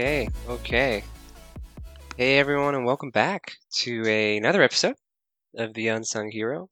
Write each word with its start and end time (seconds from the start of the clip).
Okay, 0.00 0.30
okay. 0.48 1.04
Hey 2.16 2.38
everyone, 2.38 2.74
and 2.74 2.86
welcome 2.86 3.10
back 3.10 3.52
to 3.80 4.02
a, 4.06 4.38
another 4.38 4.62
episode 4.62 4.94
of 5.58 5.74
the 5.74 5.88
Unsung 5.88 6.30
Hero. 6.30 6.70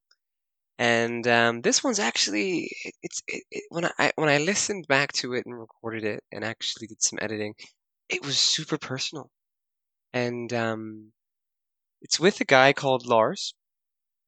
And 0.79 1.29
um, 1.29 1.61
this 1.61 1.85
one's 1.85 1.99
actually 1.99 2.71
it's 3.03 3.21
it, 3.29 3.45
it, 3.51 3.65
when 3.69 3.85
I 3.99 4.13
when 4.15 4.31
I 4.31 4.39
listened 4.39 4.87
back 4.89 5.13
to 5.21 5.35
it 5.35 5.45
and 5.45 5.61
recorded 5.61 6.05
it 6.05 6.25
and 6.33 6.43
actually 6.43 6.87
did 6.87 7.03
some 7.03 7.19
editing, 7.21 7.53
it 8.09 8.25
was 8.25 8.39
super 8.39 8.79
personal, 8.79 9.31
and 10.15 10.51
um, 10.55 11.13
it's 12.01 12.19
with 12.19 12.41
a 12.41 12.47
guy 12.47 12.73
called 12.73 13.07
Lars, 13.07 13.53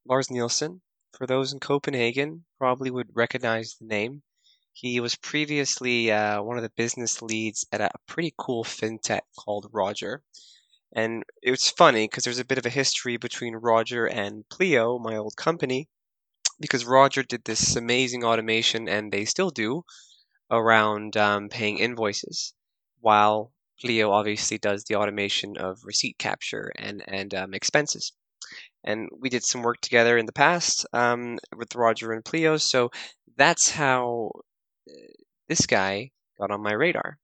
Lars 0.07 0.31
Nielsen. 0.31 0.83
For 1.17 1.27
those 1.27 1.55
in 1.55 1.59
Copenhagen, 1.59 2.45
probably 2.59 2.91
would 2.91 3.17
recognize 3.17 3.77
the 3.81 3.87
name. 3.87 4.21
He 4.73 5.01
was 5.01 5.15
previously 5.17 6.11
uh, 6.11 6.43
one 6.43 6.57
of 6.57 6.63
the 6.63 6.71
business 6.71 7.21
leads 7.21 7.67
at 7.71 7.81
a 7.81 7.91
pretty 8.07 8.33
cool 8.39 8.65
fintech 8.65 9.23
called 9.37 9.69
Roger. 9.73 10.23
And 10.93 11.23
it 11.43 11.51
was 11.51 11.69
funny 11.69 12.07
because 12.07 12.25
there's 12.25 12.39
a 12.39 12.45
bit 12.45 12.59
of 12.59 12.67
a 12.67 12.71
history 12.71 13.17
between 13.17 13.57
Roger 13.57 14.07
and 14.07 14.49
Pleo, 14.49 14.99
my 14.99 15.17
old 15.17 15.37
company, 15.37 15.89
because 16.59 16.85
Roger 16.85 17.23
did 17.23 17.45
this 17.45 17.77
amazing 17.77 18.25
automation, 18.25 18.89
and 18.89 19.13
they 19.13 19.25
still 19.25 19.51
do, 19.51 19.85
around 20.51 21.17
um, 21.17 21.49
paying 21.49 21.79
invoices, 21.79 22.55
while 23.01 23.53
Pleo 23.81 24.11
obviously 24.11 24.59
does 24.59 24.85
the 24.85 24.97
automation 24.97 25.57
of 25.57 25.85
receipt 25.85 26.19
capture 26.19 26.73
and 26.77 27.03
and 27.07 27.35
um, 27.35 27.55
expenses. 27.55 28.13
And 28.83 29.09
we 29.17 29.29
did 29.29 29.45
some 29.45 29.63
work 29.63 29.81
together 29.81 30.19
in 30.19 30.27
the 30.27 30.33
past 30.33 30.87
um, 30.93 31.39
with 31.57 31.75
Roger 31.75 32.13
and 32.13 32.25
Pleo, 32.25 32.57
so 32.57 32.91
that's 33.37 33.71
how 33.71 34.33
this 35.49 35.67
guy 35.67 36.11
got 36.39 36.51
on 36.51 36.63
my 36.63 36.73
radar. 36.73 37.19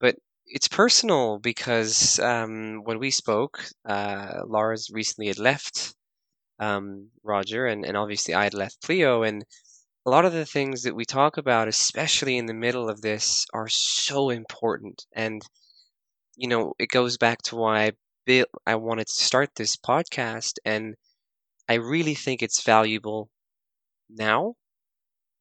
But 0.00 0.16
it's 0.46 0.68
personal 0.68 1.38
because 1.38 2.18
um, 2.20 2.82
when 2.84 2.98
we 2.98 3.10
spoke, 3.10 3.64
uh, 3.84 4.40
Lars 4.46 4.90
recently 4.92 5.28
had 5.28 5.38
left 5.38 5.94
um, 6.58 7.10
Roger, 7.24 7.66
and, 7.66 7.84
and 7.86 7.96
obviously 7.96 8.34
I 8.34 8.44
had 8.44 8.54
left 8.54 8.82
Pleo, 8.82 9.22
and 9.22 9.44
a 10.06 10.10
lot 10.10 10.24
of 10.24 10.32
the 10.32 10.46
things 10.46 10.82
that 10.82 10.94
we 10.94 11.04
talk 11.04 11.36
about, 11.36 11.68
especially 11.68 12.36
in 12.38 12.46
the 12.46 12.54
middle 12.54 12.88
of 12.88 13.00
this, 13.02 13.46
are 13.54 13.68
so 13.68 14.30
important. 14.30 15.06
And 15.14 15.42
you 16.36 16.48
know, 16.48 16.74
it 16.78 16.88
goes 16.88 17.18
back 17.18 17.42
to 17.44 17.56
why 17.56 17.84
I 17.86 17.92
built, 18.26 18.48
I 18.66 18.76
wanted 18.76 19.06
to 19.08 19.24
start 19.24 19.50
this 19.56 19.76
podcast, 19.76 20.54
and 20.64 20.94
I 21.68 21.74
really 21.74 22.14
think 22.14 22.42
it's 22.42 22.62
valuable 22.62 23.30
now 24.10 24.56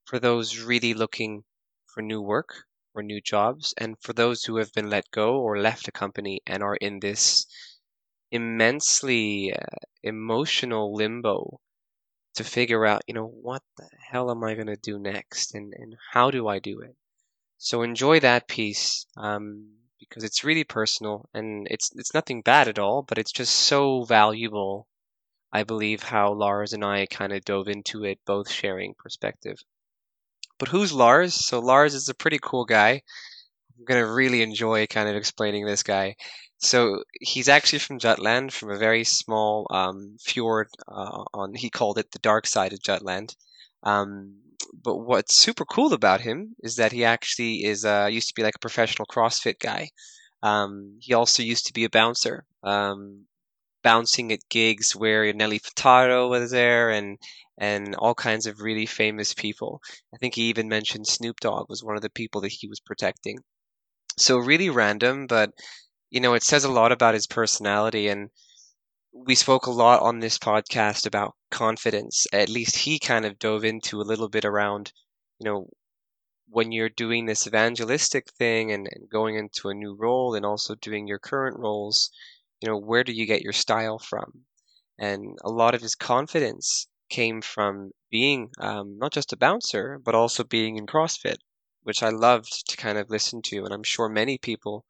for 0.10 0.18
those 0.18 0.58
really 0.58 0.96
looking 0.96 1.44
for 1.86 2.02
new 2.02 2.20
work 2.20 2.66
or 2.96 3.04
new 3.04 3.22
jobs, 3.22 3.76
and 3.78 3.96
for 4.02 4.12
those 4.12 4.44
who 4.44 4.58
have 4.58 4.74
been 4.74 4.90
let 4.90 5.12
go 5.12 5.40
or 5.40 5.60
left 5.60 5.88
a 5.88 5.92
company 5.92 6.42
and 6.48 6.64
are 6.64 6.78
in 6.78 7.00
this 7.00 7.46
immensely 8.32 9.54
uh, 9.54 9.60
emotional 10.02 10.96
limbo 10.96 11.62
to 12.34 12.44
figure 12.44 12.88
out, 12.88 13.04
you 13.06 13.14
know, 13.14 13.28
what 13.28 13.62
the 13.78 13.88
hell 14.10 14.32
am 14.32 14.44
I 14.44 14.56
going 14.56 14.66
to 14.66 14.78
do 14.78 14.98
next 14.98 15.54
and, 15.54 15.76
and 15.76 15.96
how 16.12 16.32
do 16.32 16.48
I 16.48 16.58
do 16.58 16.80
it? 16.80 16.96
So 17.60 17.84
enjoy 17.84 18.20
that 18.22 18.48
piece 18.48 19.06
um, 19.16 19.76
because 20.00 20.24
it's 20.24 20.44
really 20.44 20.64
personal 20.64 21.30
and 21.36 21.68
it's 21.70 21.92
it's 21.96 22.16
nothing 22.16 22.42
bad 22.42 22.68
at 22.68 22.80
all, 22.80 23.04
but 23.04 23.20
it's 23.20 23.32
just 23.32 23.54
so 23.54 24.04
valuable. 24.06 24.88
I 25.52 25.64
believe 25.64 26.02
how 26.02 26.34
Lars 26.34 26.74
and 26.74 26.84
I 26.84 27.06
kind 27.06 27.32
of 27.32 27.46
dove 27.46 27.68
into 27.68 28.06
it, 28.06 28.20
both 28.26 28.50
sharing 28.50 28.96
perspective. 28.96 29.58
But 30.60 30.70
who's 30.70 30.94
Lars? 30.94 31.34
So 31.34 31.60
Lars 31.60 31.96
is 31.96 32.10
a 32.10 32.14
pretty 32.14 32.40
cool 32.42 32.66
guy. 32.66 33.02
I'm 33.78 33.86
gonna 33.86 34.12
really 34.12 34.42
enjoy 34.42 34.86
kind 34.88 35.10
of 35.10 35.16
explaining 35.16 35.66
this 35.66 35.84
guy. 35.84 36.16
So 36.60 37.04
he's 37.22 37.48
actually 37.48 37.80
from 37.80 38.00
Jutland, 38.00 38.54
from 38.54 38.70
a 38.70 38.78
very 38.78 39.06
small 39.06 39.66
um, 39.70 40.18
fjord 40.22 40.68
uh, 40.88 41.24
on. 41.34 41.56
He 41.56 41.70
called 41.70 41.98
it 41.98 42.12
the 42.12 42.20
dark 42.20 42.46
side 42.46 42.74
of 42.74 42.84
Jutland. 42.84 43.36
Um, 43.84 44.36
but 44.84 44.98
what's 44.98 45.36
super 45.36 45.64
cool 45.66 45.94
about 45.94 46.22
him 46.22 46.56
is 46.62 46.76
that 46.76 46.92
he 46.92 47.06
actually 47.06 47.64
is 47.64 47.86
uh, 47.86 48.10
used 48.12 48.28
to 48.28 48.34
be 48.36 48.44
like 48.44 48.56
a 48.56 48.60
professional 48.60 49.06
CrossFit 49.06 49.60
guy. 49.60 49.90
Um, 50.44 50.98
he 51.00 51.14
also 51.14 51.44
used 51.44 51.68
to 51.68 51.74
be 51.74 51.86
a 51.86 51.90
bouncer, 51.90 52.46
um, 52.64 53.26
bouncing 53.84 54.32
at 54.32 54.48
gigs 54.50 54.96
where 54.96 55.32
Nelly 55.34 55.60
Furtado 55.60 56.30
was 56.30 56.52
there, 56.52 56.90
and 56.90 57.18
and 57.60 57.94
all 57.96 58.16
kinds 58.16 58.48
of 58.48 58.62
really 58.62 58.86
famous 58.86 59.34
people. 59.34 59.82
I 60.14 60.18
think 60.18 60.34
he 60.36 60.44
even 60.44 60.70
mentioned 60.70 61.08
Snoop 61.08 61.42
Dogg 61.42 61.68
was 61.70 61.84
one 61.84 61.98
of 61.98 62.02
the 62.02 62.10
people 62.10 62.42
that 62.42 62.54
he 62.54 62.68
was 62.68 62.80
protecting. 62.80 63.40
So 64.18 64.38
really 64.38 64.70
random, 64.70 65.28
but 65.28 65.52
you 66.10 66.22
know, 66.22 66.34
it 66.34 66.44
says 66.44 66.64
a 66.64 66.72
lot 66.72 66.92
about 66.94 67.14
his 67.14 67.28
personality 67.28 68.08
and 68.08 68.30
we 69.12 69.36
spoke 69.36 69.66
a 69.66 69.72
lot 69.72 70.02
on 70.02 70.20
this 70.20 70.38
podcast 70.38 71.06
about 71.06 71.36
confidence. 71.52 72.26
At 72.32 72.48
least 72.48 72.78
he 72.78 72.98
kind 72.98 73.26
of 73.26 73.38
dove 73.40 73.66
into 73.66 74.00
a 74.00 74.08
little 74.08 74.30
bit 74.30 74.46
around, 74.46 74.94
you 75.40 75.46
know, 75.46 75.70
when 76.48 76.72
you're 76.72 76.90
doing 76.90 77.26
this 77.26 77.46
evangelistic 77.46 78.32
thing 78.32 78.72
and, 78.72 78.88
and 78.92 79.10
going 79.10 79.36
into 79.36 79.70
a 79.70 79.74
new 79.74 79.96
role 79.96 80.34
and 80.34 80.46
also 80.46 80.76
doing 80.76 81.08
your 81.08 81.20
current 81.20 81.60
roles, 81.60 82.10
you 82.62 82.70
know, 82.70 82.78
where 82.78 83.04
do 83.04 83.12
you 83.12 83.26
get 83.26 83.42
your 83.42 83.54
style 83.54 84.00
from? 84.00 84.46
And 84.98 85.38
a 85.44 85.50
lot 85.50 85.76
of 85.76 85.82
his 85.82 85.96
confidence 85.96 86.88
came 87.10 87.42
from 87.42 87.92
being 88.10 88.52
um, 88.60 88.98
not 88.98 89.12
just 89.12 89.34
a 89.34 89.38
bouncer, 89.38 90.00
but 90.04 90.16
also 90.16 90.44
being 90.44 90.78
in 90.78 90.86
CrossFit, 90.86 91.38
which 91.84 92.04
I 92.04 92.10
loved 92.10 92.70
to 92.70 92.78
kind 92.78 92.98
of 92.98 93.10
listen 93.10 93.42
to. 93.44 93.66
And 93.66 93.74
I'm 93.74 93.84
sure 93.84 94.10
many 94.10 94.38
people 94.38 94.86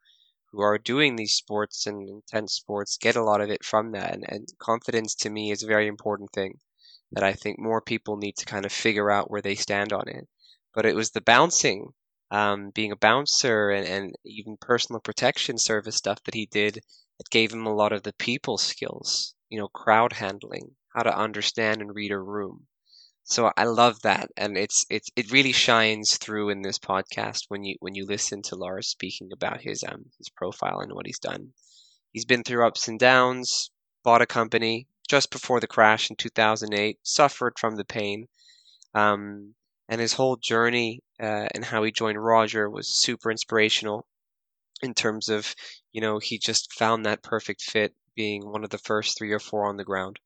who 0.51 0.61
are 0.61 0.77
doing 0.77 1.15
these 1.15 1.35
sports 1.35 1.85
and 1.85 2.07
intense 2.07 2.53
sports 2.53 2.97
get 2.97 3.15
a 3.15 3.23
lot 3.23 3.41
of 3.41 3.49
it 3.49 3.63
from 3.63 3.91
that. 3.91 4.13
And, 4.13 4.25
and 4.27 4.47
confidence 4.59 5.15
to 5.15 5.29
me 5.29 5.51
is 5.51 5.63
a 5.63 5.67
very 5.67 5.87
important 5.87 6.31
thing 6.31 6.59
that 7.11 7.23
I 7.23 7.33
think 7.33 7.59
more 7.59 7.81
people 7.81 8.17
need 8.17 8.35
to 8.37 8.45
kind 8.45 8.65
of 8.65 8.71
figure 8.71 9.09
out 9.09 9.29
where 9.29 9.41
they 9.41 9.55
stand 9.55 9.93
on 9.93 10.07
it. 10.07 10.27
But 10.73 10.85
it 10.85 10.95
was 10.95 11.11
the 11.11 11.21
bouncing, 11.21 11.93
um, 12.31 12.71
being 12.71 12.91
a 12.91 12.95
bouncer, 12.95 13.69
and, 13.69 13.87
and 13.87 14.15
even 14.25 14.57
personal 14.57 14.99
protection 14.99 15.57
service 15.57 15.95
stuff 15.95 16.23
that 16.23 16.35
he 16.35 16.45
did 16.45 16.75
that 17.17 17.29
gave 17.29 17.51
him 17.51 17.65
a 17.65 17.73
lot 17.73 17.91
of 17.91 18.03
the 18.03 18.13
people 18.13 18.57
skills, 18.57 19.33
you 19.49 19.59
know, 19.59 19.67
crowd 19.67 20.13
handling, 20.13 20.75
how 20.93 21.03
to 21.03 21.17
understand 21.17 21.81
and 21.81 21.95
read 21.95 22.11
a 22.11 22.19
room. 22.19 22.67
So 23.23 23.51
I 23.55 23.65
love 23.65 24.01
that, 24.01 24.31
and 24.35 24.57
it's 24.57 24.85
it's 24.89 25.09
it 25.15 25.31
really 25.31 25.51
shines 25.51 26.17
through 26.17 26.49
in 26.49 26.63
this 26.63 26.79
podcast 26.79 27.41
when 27.47 27.63
you 27.63 27.75
when 27.79 27.93
you 27.93 28.05
listen 28.05 28.41
to 28.43 28.55
Lars 28.55 28.87
speaking 28.87 29.31
about 29.31 29.61
his 29.61 29.83
um 29.83 30.05
his 30.17 30.29
profile 30.29 30.79
and 30.79 30.93
what 30.93 31.05
he's 31.05 31.19
done. 31.19 31.53
He's 32.11 32.25
been 32.25 32.43
through 32.43 32.65
ups 32.65 32.87
and 32.87 32.97
downs, 32.99 33.69
bought 34.03 34.23
a 34.23 34.25
company 34.25 34.87
just 35.07 35.29
before 35.29 35.59
the 35.59 35.67
crash 35.67 36.09
in 36.09 36.15
2008, 36.15 36.97
suffered 37.03 37.59
from 37.59 37.75
the 37.75 37.85
pain, 37.85 38.27
um, 38.95 39.53
and 39.87 40.01
his 40.01 40.13
whole 40.13 40.37
journey 40.37 41.03
uh, 41.19 41.47
and 41.53 41.65
how 41.65 41.83
he 41.83 41.91
joined 41.91 42.23
Roger 42.23 42.67
was 42.69 43.01
super 43.01 43.29
inspirational 43.29 44.07
in 44.81 44.93
terms 44.93 45.29
of 45.29 45.55
you 45.91 46.01
know 46.01 46.17
he 46.17 46.39
just 46.39 46.73
found 46.73 47.05
that 47.05 47.21
perfect 47.21 47.61
fit 47.61 47.93
being 48.15 48.49
one 48.49 48.63
of 48.63 48.71
the 48.71 48.77
first 48.79 49.17
three 49.17 49.31
or 49.31 49.39
four 49.39 49.67
on 49.67 49.77
the 49.77 49.83
ground. 49.83 50.19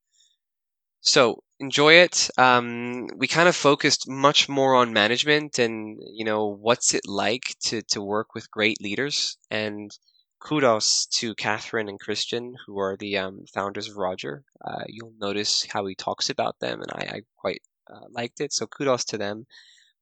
So 1.05 1.43
enjoy 1.59 1.95
it. 1.95 2.29
Um, 2.37 3.07
we 3.17 3.27
kind 3.27 3.49
of 3.49 3.57
focused 3.57 4.07
much 4.07 4.47
more 4.47 4.73
on 4.73 4.93
management 4.93 5.59
and 5.59 5.99
you 6.13 6.23
know 6.23 6.47
what's 6.47 6.93
it 6.93 7.05
like 7.05 7.55
to 7.65 7.81
to 7.89 8.01
work 8.01 8.33
with 8.33 8.49
great 8.49 8.79
leaders. 8.79 9.37
And 9.51 9.91
kudos 10.39 11.05
to 11.19 11.35
Catherine 11.35 11.89
and 11.89 11.99
Christian, 11.99 12.55
who 12.65 12.79
are 12.79 12.95
the 12.95 13.17
um, 13.17 13.45
founders 13.53 13.89
of 13.89 13.97
Roger. 13.97 14.45
Uh, 14.63 14.85
you'll 14.87 15.13
notice 15.19 15.65
how 15.69 15.85
he 15.85 15.93
talks 15.93 16.29
about 16.29 16.59
them, 16.59 16.81
and 16.81 16.91
I, 16.93 17.17
I 17.17 17.21
quite 17.35 17.61
uh, 17.93 18.07
liked 18.09 18.39
it. 18.39 18.53
So 18.53 18.65
kudos 18.65 19.03
to 19.05 19.17
them. 19.17 19.45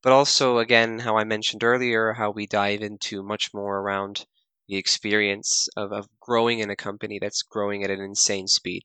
But 0.03 0.13
also, 0.13 0.59
again, 0.59 0.99
how 0.99 1.17
I 1.17 1.23
mentioned 1.23 1.63
earlier, 1.63 2.13
how 2.13 2.29
we 2.29 2.45
dive 2.45 2.83
into 2.83 3.23
much 3.23 3.55
more 3.55 3.79
around 3.79 4.27
the 4.67 4.77
experience 4.77 5.67
of, 5.75 5.91
of 5.91 6.07
growing 6.19 6.59
in 6.59 6.69
a 6.69 6.75
company 6.75 7.17
that's 7.19 7.41
growing 7.41 7.83
at 7.83 7.89
an 7.89 8.01
insane 8.01 8.47
speed 8.47 8.83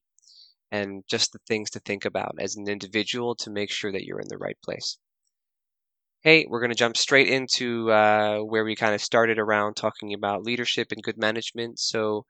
and 0.70 1.04
just 1.08 1.32
the 1.32 1.38
things 1.46 1.70
to 1.70 1.80
think 1.80 2.04
about 2.04 2.34
as 2.38 2.56
an 2.56 2.68
individual 2.68 3.34
to 3.36 3.50
make 3.50 3.70
sure 3.70 3.92
that 3.92 4.04
you're 4.04 4.20
in 4.20 4.28
the 4.28 4.38
right 4.38 4.58
place. 4.64 4.98
Hey, 6.22 6.44
we're 6.48 6.60
going 6.60 6.70
to 6.70 6.76
jump 6.76 6.96
straight 6.96 7.28
into 7.28 7.90
uh, 7.90 8.38
where 8.40 8.64
we 8.64 8.74
kind 8.74 8.94
of 8.94 9.00
started 9.00 9.38
around 9.38 9.74
talking 9.74 10.12
about 10.12 10.42
leadership 10.42 10.90
and 10.90 11.02
good 11.02 11.16
management. 11.18 11.78
So 11.78 12.26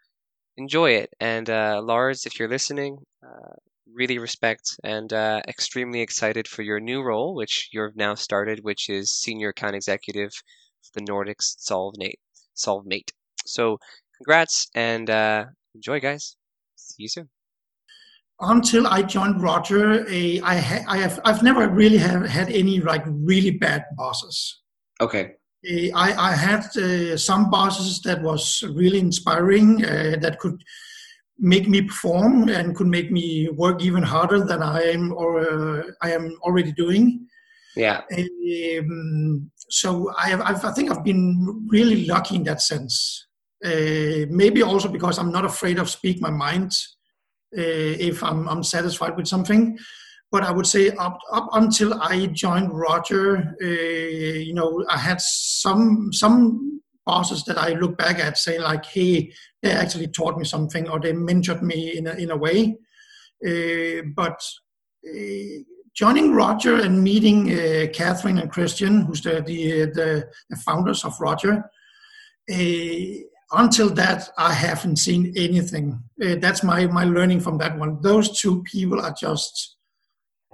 enjoy 0.56 0.92
it. 0.92 1.10
And 1.20 1.48
uh, 1.50 1.80
Lars, 1.82 2.26
if 2.26 2.38
you're 2.38 2.48
listening, 2.48 2.98
uh, 3.24 3.54
really 3.92 4.18
respect 4.18 4.62
and 4.84 5.12
uh, 5.12 5.42
extremely 5.48 6.00
excited 6.02 6.48
for 6.48 6.62
your 6.62 6.80
new 6.80 7.02
role, 7.02 7.34
which 7.34 7.70
you've 7.72 7.96
now 7.96 8.14
started, 8.14 8.60
which 8.62 8.88
is 8.90 9.18
senior 9.18 9.50
account 9.50 9.76
executive 9.76 10.32
for 10.82 11.00
the 11.00 11.06
Nordics 11.06 11.56
SolveMate. 11.58 12.20
SolveMate. 12.56 13.10
So 13.46 13.78
congrats 14.18 14.68
and 14.74 15.08
uh, 15.10 15.46
enjoy, 15.74 16.00
guys. 16.00 16.36
See 16.76 17.04
you 17.04 17.08
soon 17.08 17.30
until 18.40 18.86
I 18.86 19.02
joined 19.02 19.42
Roger, 19.42 20.06
a, 20.08 20.40
I, 20.40 20.56
ha- 20.56 20.84
I 20.88 20.98
have 20.98 21.20
I've 21.24 21.42
never 21.42 21.68
really 21.68 21.96
have 21.98 22.26
had 22.26 22.50
any 22.50 22.80
like 22.80 23.02
really 23.06 23.52
bad 23.52 23.84
bosses. 23.96 24.62
Okay. 25.00 25.32
I, 25.94 26.14
I 26.16 26.32
had 26.32 26.64
uh, 26.76 27.16
some 27.16 27.50
bosses 27.50 28.00
that 28.02 28.22
was 28.22 28.62
really 28.74 29.00
inspiring 29.00 29.84
uh, 29.84 30.16
that 30.20 30.38
could 30.38 30.62
make 31.38 31.68
me 31.68 31.82
perform 31.82 32.48
and 32.48 32.76
could 32.76 32.86
make 32.86 33.10
me 33.10 33.48
work 33.48 33.82
even 33.82 34.02
harder 34.02 34.44
than 34.44 34.62
I 34.62 34.82
am 34.82 35.12
or 35.12 35.40
uh, 35.40 35.82
I 36.02 36.12
am 36.12 36.36
already 36.42 36.72
doing. 36.72 37.26
Yeah. 37.74 38.02
Um, 38.16 39.50
so 39.68 40.12
I, 40.16 40.28
have, 40.28 40.40
I've, 40.40 40.64
I 40.64 40.72
think 40.72 40.90
I've 40.90 41.04
been 41.04 41.66
really 41.68 42.06
lucky 42.06 42.36
in 42.36 42.44
that 42.44 42.62
sense. 42.62 43.26
Uh, 43.64 44.26
maybe 44.30 44.62
also 44.62 44.88
because 44.88 45.18
I'm 45.18 45.32
not 45.32 45.44
afraid 45.44 45.78
of 45.78 45.90
speak 45.90 46.20
my 46.20 46.30
mind 46.30 46.72
if 47.52 48.22
I'm, 48.22 48.48
I'm 48.48 48.62
satisfied 48.62 49.16
with 49.16 49.26
something. 49.26 49.78
But 50.32 50.42
I 50.42 50.50
would 50.50 50.66
say 50.66 50.90
up 50.90 51.18
up 51.32 51.48
until 51.52 51.94
I 52.02 52.26
joined 52.26 52.72
Roger, 52.72 53.54
uh, 53.62 53.66
you 53.66 54.54
know, 54.54 54.84
I 54.88 54.98
had 54.98 55.20
some 55.20 56.12
some 56.12 56.82
bosses 57.06 57.44
that 57.44 57.56
I 57.56 57.70
look 57.74 57.96
back 57.96 58.18
at 58.18 58.36
saying 58.36 58.60
like, 58.60 58.84
hey, 58.84 59.32
they 59.62 59.70
actually 59.70 60.08
taught 60.08 60.36
me 60.36 60.44
something 60.44 60.88
or 60.88 60.98
they 60.98 61.12
mentored 61.12 61.62
me 61.62 61.96
in 61.96 62.08
a, 62.08 62.12
in 62.14 62.30
a 62.32 62.36
way. 62.36 62.76
Uh, 63.46 64.02
but 64.14 64.42
uh, 65.08 65.62
joining 65.94 66.34
Roger 66.34 66.76
and 66.76 67.02
meeting 67.02 67.52
uh, 67.52 67.86
Catherine 67.92 68.38
and 68.38 68.50
Christian, 68.50 69.02
who's 69.02 69.22
the, 69.22 69.42
the, 69.46 69.86
the, 69.86 70.28
the 70.50 70.56
founders 70.56 71.04
of 71.04 71.18
Roger, 71.20 71.70
uh, 72.50 73.14
until 73.52 73.90
that, 73.90 74.28
I 74.36 74.52
haven't 74.52 74.96
seen 74.96 75.32
anything. 75.36 76.02
Uh, 76.22 76.36
that's 76.40 76.62
my, 76.62 76.86
my 76.86 77.04
learning 77.04 77.40
from 77.40 77.58
that 77.58 77.78
one. 77.78 78.00
Those 78.02 78.40
two 78.40 78.62
people 78.64 79.00
are 79.00 79.14
just, 79.18 79.76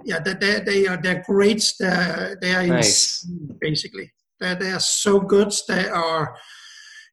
yeah, 0.05 0.19
they, 0.19 0.33
they, 0.33 0.59
they 0.59 0.87
are 0.87 0.97
they're 0.97 1.23
great. 1.25 1.73
They're, 1.79 2.37
they 2.41 2.53
are 2.53 2.67
nice. 2.67 3.23
insane, 3.23 3.57
basically. 3.59 4.11
They, 4.39 4.55
they 4.55 4.71
are 4.71 4.79
so 4.79 5.19
good. 5.19 5.51
They 5.67 5.87
are, 5.87 6.35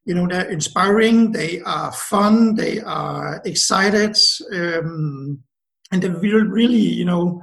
you 0.05 0.13
know, 0.13 0.27
they're 0.27 0.49
inspiring. 0.49 1.31
They 1.31 1.61
are 1.61 1.91
fun. 1.91 2.55
They 2.55 2.81
are 2.81 3.41
excited. 3.45 4.17
Um, 4.53 5.43
and 5.91 6.01
they're 6.01 6.11
really, 6.11 6.75
you 6.77 7.05
know, 7.05 7.41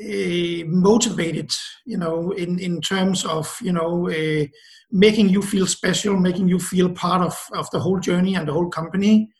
uh, 0.00 0.64
motivated, 0.66 1.52
you 1.84 1.98
know, 1.98 2.30
in, 2.32 2.58
in 2.58 2.80
terms 2.80 3.24
of, 3.24 3.54
you 3.60 3.72
know, 3.72 4.08
uh, 4.08 4.46
making 4.90 5.28
you 5.28 5.42
feel 5.42 5.66
special, 5.66 6.16
making 6.16 6.48
you 6.48 6.58
feel 6.58 6.88
part 6.90 7.22
of, 7.22 7.38
of 7.52 7.70
the 7.70 7.78
whole 7.78 7.98
journey 8.00 8.34
and 8.34 8.48
the 8.48 8.52
whole 8.52 8.70
company. 8.70 9.30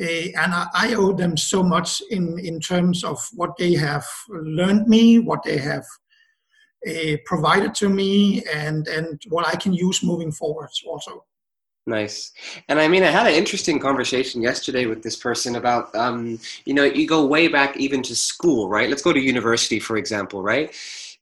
Uh, 0.00 0.30
and 0.36 0.54
I, 0.54 0.66
I, 0.74 0.94
owe 0.94 1.12
them 1.12 1.36
so 1.36 1.62
much 1.62 2.02
in, 2.10 2.38
in 2.38 2.58
terms 2.58 3.04
of 3.04 3.18
what 3.34 3.56
they 3.58 3.74
have 3.74 4.06
learned 4.28 4.88
me, 4.88 5.18
what 5.20 5.42
they 5.44 5.58
have 5.58 5.84
provided 7.24 7.74
to 7.76 7.88
me, 7.88 8.42
and, 8.52 8.86
and 8.88 9.22
what 9.28 9.46
I 9.46 9.56
can 9.56 9.72
use 9.72 10.02
moving 10.02 10.30
forward 10.30 10.68
also. 10.86 11.24
Nice. 11.86 12.32
And 12.68 12.80
I 12.80 12.88
mean, 12.88 13.02
I 13.02 13.08
had 13.10 13.26
an 13.26 13.34
interesting 13.34 13.78
conversation 13.78 14.40
yesterday 14.40 14.86
with 14.86 15.02
this 15.02 15.16
person 15.16 15.56
about, 15.56 15.94
um, 15.94 16.38
you 16.64 16.72
know, 16.72 16.84
you 16.84 17.06
go 17.06 17.26
way 17.26 17.46
back 17.46 17.76
even 17.76 18.02
to 18.04 18.16
school, 18.16 18.70
right? 18.70 18.88
Let's 18.88 19.02
go 19.02 19.12
to 19.12 19.20
university, 19.20 19.78
for 19.78 19.98
example, 19.98 20.42
right? 20.42 20.74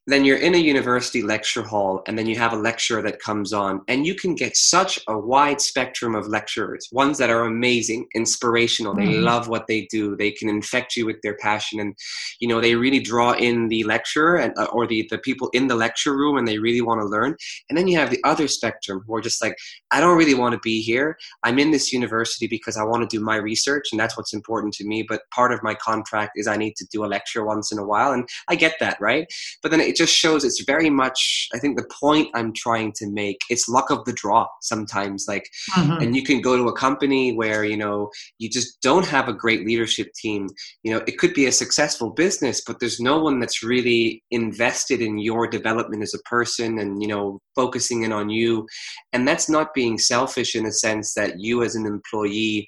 Then 0.05 0.25
you're 0.25 0.37
in 0.37 0.53
a 0.53 0.57
university 0.57 1.21
lecture 1.21 1.63
hall 1.63 2.01
and 2.07 2.17
then 2.17 2.25
you 2.25 2.35
have 2.35 2.51
a 2.51 2.57
lecturer 2.57 3.01
that 3.01 3.21
comes 3.21 3.53
on 3.53 3.81
and 3.87 4.05
you 4.05 4.13
can 4.13 4.35
get 4.35 4.57
such 4.57 4.99
a 5.07 5.17
wide 5.17 5.61
spectrum 5.61 6.13
of 6.13 6.27
lecturers 6.27 6.89
ones 6.91 7.17
that 7.17 7.29
are 7.29 7.45
amazing 7.45 8.05
inspirational. 8.13 8.93
They 8.93 9.05
mm-hmm. 9.05 9.23
love 9.23 9.47
what 9.47 9.67
they 9.67 9.87
do. 9.89 10.15
They 10.17 10.31
can 10.31 10.49
infect 10.49 10.97
you 10.97 11.05
with 11.05 11.21
their 11.21 11.35
passion 11.37 11.79
and 11.79 11.95
you 12.39 12.47
know 12.47 12.59
they 12.59 12.75
really 12.75 12.99
draw 12.99 13.33
in 13.33 13.69
the 13.69 13.83
lecturer 13.85 14.37
and 14.37 14.53
uh, 14.57 14.65
or 14.65 14.85
the, 14.87 15.07
the 15.09 15.17
people 15.19 15.49
in 15.53 15.67
the 15.67 15.75
lecture 15.75 16.15
room 16.15 16.37
and 16.37 16.47
they 16.47 16.59
really 16.59 16.81
want 16.81 16.99
to 16.99 17.05
learn. 17.05 17.35
And 17.69 17.77
then 17.77 17.87
you 17.87 17.97
have 17.97 18.09
the 18.09 18.21
other 18.23 18.47
spectrum 18.47 19.03
who 19.07 19.15
are 19.15 19.21
just 19.21 19.41
like 19.41 19.55
i 19.91 19.99
don't 19.99 20.17
really 20.17 20.33
want 20.33 20.53
to 20.53 20.59
be 20.59 20.81
here. 20.81 21.17
I'm 21.43 21.59
in 21.59 21.71
this 21.71 21.93
university 21.93 22.47
because 22.47 22.77
i 22.77 22.83
want 22.83 23.09
to 23.09 23.17
do 23.17 23.23
my 23.23 23.37
research 23.37 23.89
and 23.91 23.99
that's 23.99 24.17
what's 24.17 24.33
important 24.33 24.73
to 24.73 24.85
me 24.85 25.05
but 25.07 25.21
part 25.33 25.53
of 25.53 25.63
my 25.63 25.75
contract 25.75 26.33
is 26.35 26.47
i 26.47 26.57
need 26.57 26.75
to 26.75 26.85
do 26.91 27.05
a 27.05 27.07
lecture 27.07 27.45
once 27.45 27.71
in 27.71 27.79
a 27.79 27.85
while. 27.85 28.11
And 28.11 28.27
i 28.49 28.55
get 28.55 28.75
that 28.79 28.97
right? 28.99 29.27
But 29.61 29.71
then 29.71 29.79
it 29.79 29.92
it 29.93 29.97
just 30.03 30.15
shows 30.15 30.43
it's 30.43 30.63
very 30.65 30.89
much 30.89 31.47
i 31.53 31.59
think 31.59 31.77
the 31.77 31.89
point 32.01 32.29
i'm 32.33 32.51
trying 32.53 32.91
to 32.93 33.09
make. 33.11 33.37
It's 33.49 33.69
luck 33.69 33.89
of 33.89 34.05
the 34.05 34.13
draw 34.13 34.47
sometimes 34.61 35.25
like 35.27 35.47
mm-hmm. 35.75 36.01
and 36.01 36.15
you 36.15 36.23
can 36.23 36.41
go 36.41 36.57
to 36.57 36.67
a 36.67 36.77
company 36.77 37.35
where 37.35 37.63
you 37.63 37.77
know 37.77 38.09
you 38.39 38.49
just 38.49 38.81
don't 38.81 39.05
have 39.05 39.27
a 39.27 39.33
great 39.33 39.65
leadership 39.65 40.07
team. 40.13 40.47
You 40.83 40.93
know 40.93 41.03
it 41.07 41.17
could 41.17 41.33
be 41.33 41.45
a 41.45 41.51
successful 41.51 42.09
business 42.09 42.61
but 42.65 42.79
there's 42.79 42.99
no 42.99 43.19
one 43.19 43.39
that's 43.39 43.63
really 43.63 44.23
invested 44.31 45.01
in 45.01 45.17
your 45.17 45.47
development 45.47 46.03
as 46.03 46.13
a 46.13 46.29
person 46.29 46.79
and 46.79 47.01
you 47.01 47.07
know 47.07 47.39
focusing 47.55 48.03
in 48.03 48.11
on 48.11 48.29
you. 48.29 48.67
And 49.11 49.27
that's 49.27 49.49
not 49.49 49.73
being 49.73 49.97
selfish 49.97 50.55
in 50.55 50.65
a 50.65 50.71
sense 50.71 51.13
that 51.13 51.39
you 51.39 51.63
as 51.63 51.75
an 51.75 51.85
employee 51.85 52.67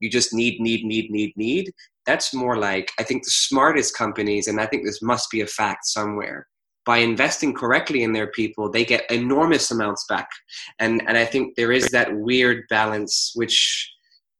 you 0.00 0.08
just 0.10 0.32
need 0.32 0.60
need 0.60 0.84
need 0.84 1.10
need 1.10 1.32
need. 1.36 1.72
That's 2.06 2.32
more 2.34 2.56
like 2.56 2.90
i 2.98 3.02
think 3.02 3.24
the 3.24 3.30
smartest 3.30 3.96
companies 3.96 4.48
and 4.48 4.58
i 4.60 4.66
think 4.66 4.84
this 4.84 5.02
must 5.02 5.30
be 5.30 5.42
a 5.42 5.46
fact 5.46 5.84
somewhere 5.84 6.46
by 6.86 6.98
investing 6.98 7.54
correctly 7.54 8.02
in 8.02 8.12
their 8.12 8.28
people, 8.28 8.70
they 8.70 8.84
get 8.84 9.10
enormous 9.10 9.70
amounts 9.70 10.04
back. 10.08 10.28
And 10.78 11.02
and 11.06 11.16
I 11.16 11.24
think 11.24 11.56
there 11.56 11.72
is 11.72 11.88
that 11.88 12.14
weird 12.14 12.64
balance, 12.68 13.32
which 13.34 13.90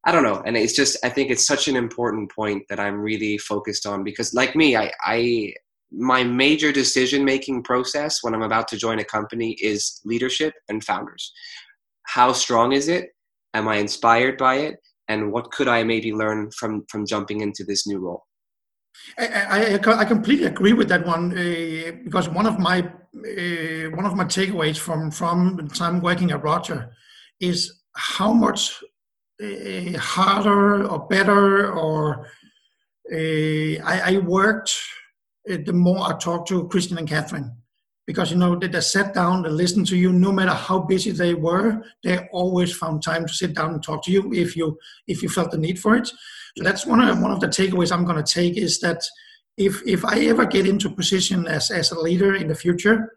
I 0.04 0.12
don't 0.12 0.22
know. 0.22 0.42
And 0.46 0.56
it's 0.56 0.75
just 0.75 0.96
I 1.04 1.10
think 1.10 1.31
it's 1.31 1.46
such 1.46 1.69
an 1.69 1.76
important 1.76 2.32
point 2.32 2.64
that 2.69 2.81
I'm 2.81 3.00
really 3.00 3.37
focused 3.38 3.87
on 3.87 4.02
because 4.04 4.32
like 4.32 4.56
me, 4.56 4.76
I, 4.76 4.90
I 5.04 5.52
my 5.92 6.22
major 6.22 6.72
decision 6.72 7.25
making 7.25 7.64
process 7.64 8.22
when 8.22 8.34
I'm 8.34 8.43
about 8.43 8.69
to 8.69 8.76
join 8.76 9.00
a 9.00 9.04
company 9.04 9.52
is 9.60 10.00
leadership 10.04 10.54
and 10.69 10.82
founders. 10.84 11.32
How 12.04 12.32
strong 12.32 12.72
is 12.72 12.88
it? 12.88 13.10
Am 13.54 13.69
I 13.69 13.76
inspired 13.76 14.38
by 14.38 14.56
it? 14.56 14.76
And 15.08 15.32
what 15.32 15.50
could 15.50 15.69
I 15.69 15.82
maybe 15.82 16.12
learn 16.12 16.50
from 16.52 16.84
from 16.88 17.06
jumping 17.06 17.40
into 17.40 17.64
this 17.64 17.86
new 17.86 17.98
role? 17.98 18.25
I, 19.19 19.78
I, 19.78 20.00
I, 20.00 20.04
completely 20.04 20.46
agree 20.46 20.72
with 20.72 20.88
that 20.88 21.06
one 21.06 21.32
uh, 21.32 21.92
because 22.04 22.28
one 22.28 22.46
of 22.46 22.58
my 22.58 22.81
uh, 22.81 23.90
one 23.90 24.06
of 24.06 24.14
my 24.14 24.25
takeaways 24.25 24.78
from 24.78 25.10
from 25.10 25.69
time 25.69 26.00
working 26.00 26.31
at 26.31 26.42
Roger 26.42 26.90
is 27.40 27.81
how 27.94 28.32
much 28.32 28.82
uh, 29.42 29.98
harder 29.98 30.87
or 30.87 31.06
better 31.08 31.72
or 31.72 32.26
I, 33.12 34.02
I, 34.04 34.19
worked 34.19 34.72
the 35.44 35.72
more 35.72 35.98
I 36.06 36.17
talked 36.19 36.48
to 36.48 36.69
Christian 36.69 36.98
and 36.98 37.08
Catherine. 37.08 37.50
Because 38.06 38.31
you 38.31 38.36
know 38.36 38.56
they, 38.56 38.69
they 38.69 38.81
sat 38.81 39.15
down 39.15 39.43
they 39.43 39.50
listened 39.50 39.86
to 39.88 39.96
you 39.96 40.12
no 40.12 40.32
matter 40.32 40.53
how 40.53 40.81
busy 40.81 41.12
they 41.12 41.34
were 41.34 41.82
they 42.03 42.19
always 42.32 42.76
found 42.76 43.03
time 43.03 43.26
to 43.26 43.32
sit 43.32 43.55
down 43.55 43.74
and 43.74 43.82
talk 43.82 44.05
to 44.05 44.10
you 44.10 44.32
if 44.32 44.56
you 44.56 44.79
if 45.06 45.22
you 45.22 45.29
felt 45.29 45.53
the 45.53 45.58
need 45.58 45.79
for 45.79 45.94
it 45.94 46.10
so 46.56 46.64
that's 46.64 46.86
one 46.86 47.00
of 47.00 47.20
one 47.20 47.30
of 47.30 47.40
the 47.40 47.46
takeaways 47.46 47.92
I'm 47.92 48.04
going 48.04 48.22
to 48.22 48.34
take 48.34 48.56
is 48.56 48.80
that 48.80 49.02
if 49.56 49.82
if 49.86 50.04
I 50.04 50.20
ever 50.26 50.46
get 50.46 50.66
into 50.66 50.90
position 50.90 51.46
as 51.46 51.70
as 51.70 51.90
a 51.90 52.00
leader 52.00 52.34
in 52.34 52.48
the 52.48 52.54
future, 52.54 53.12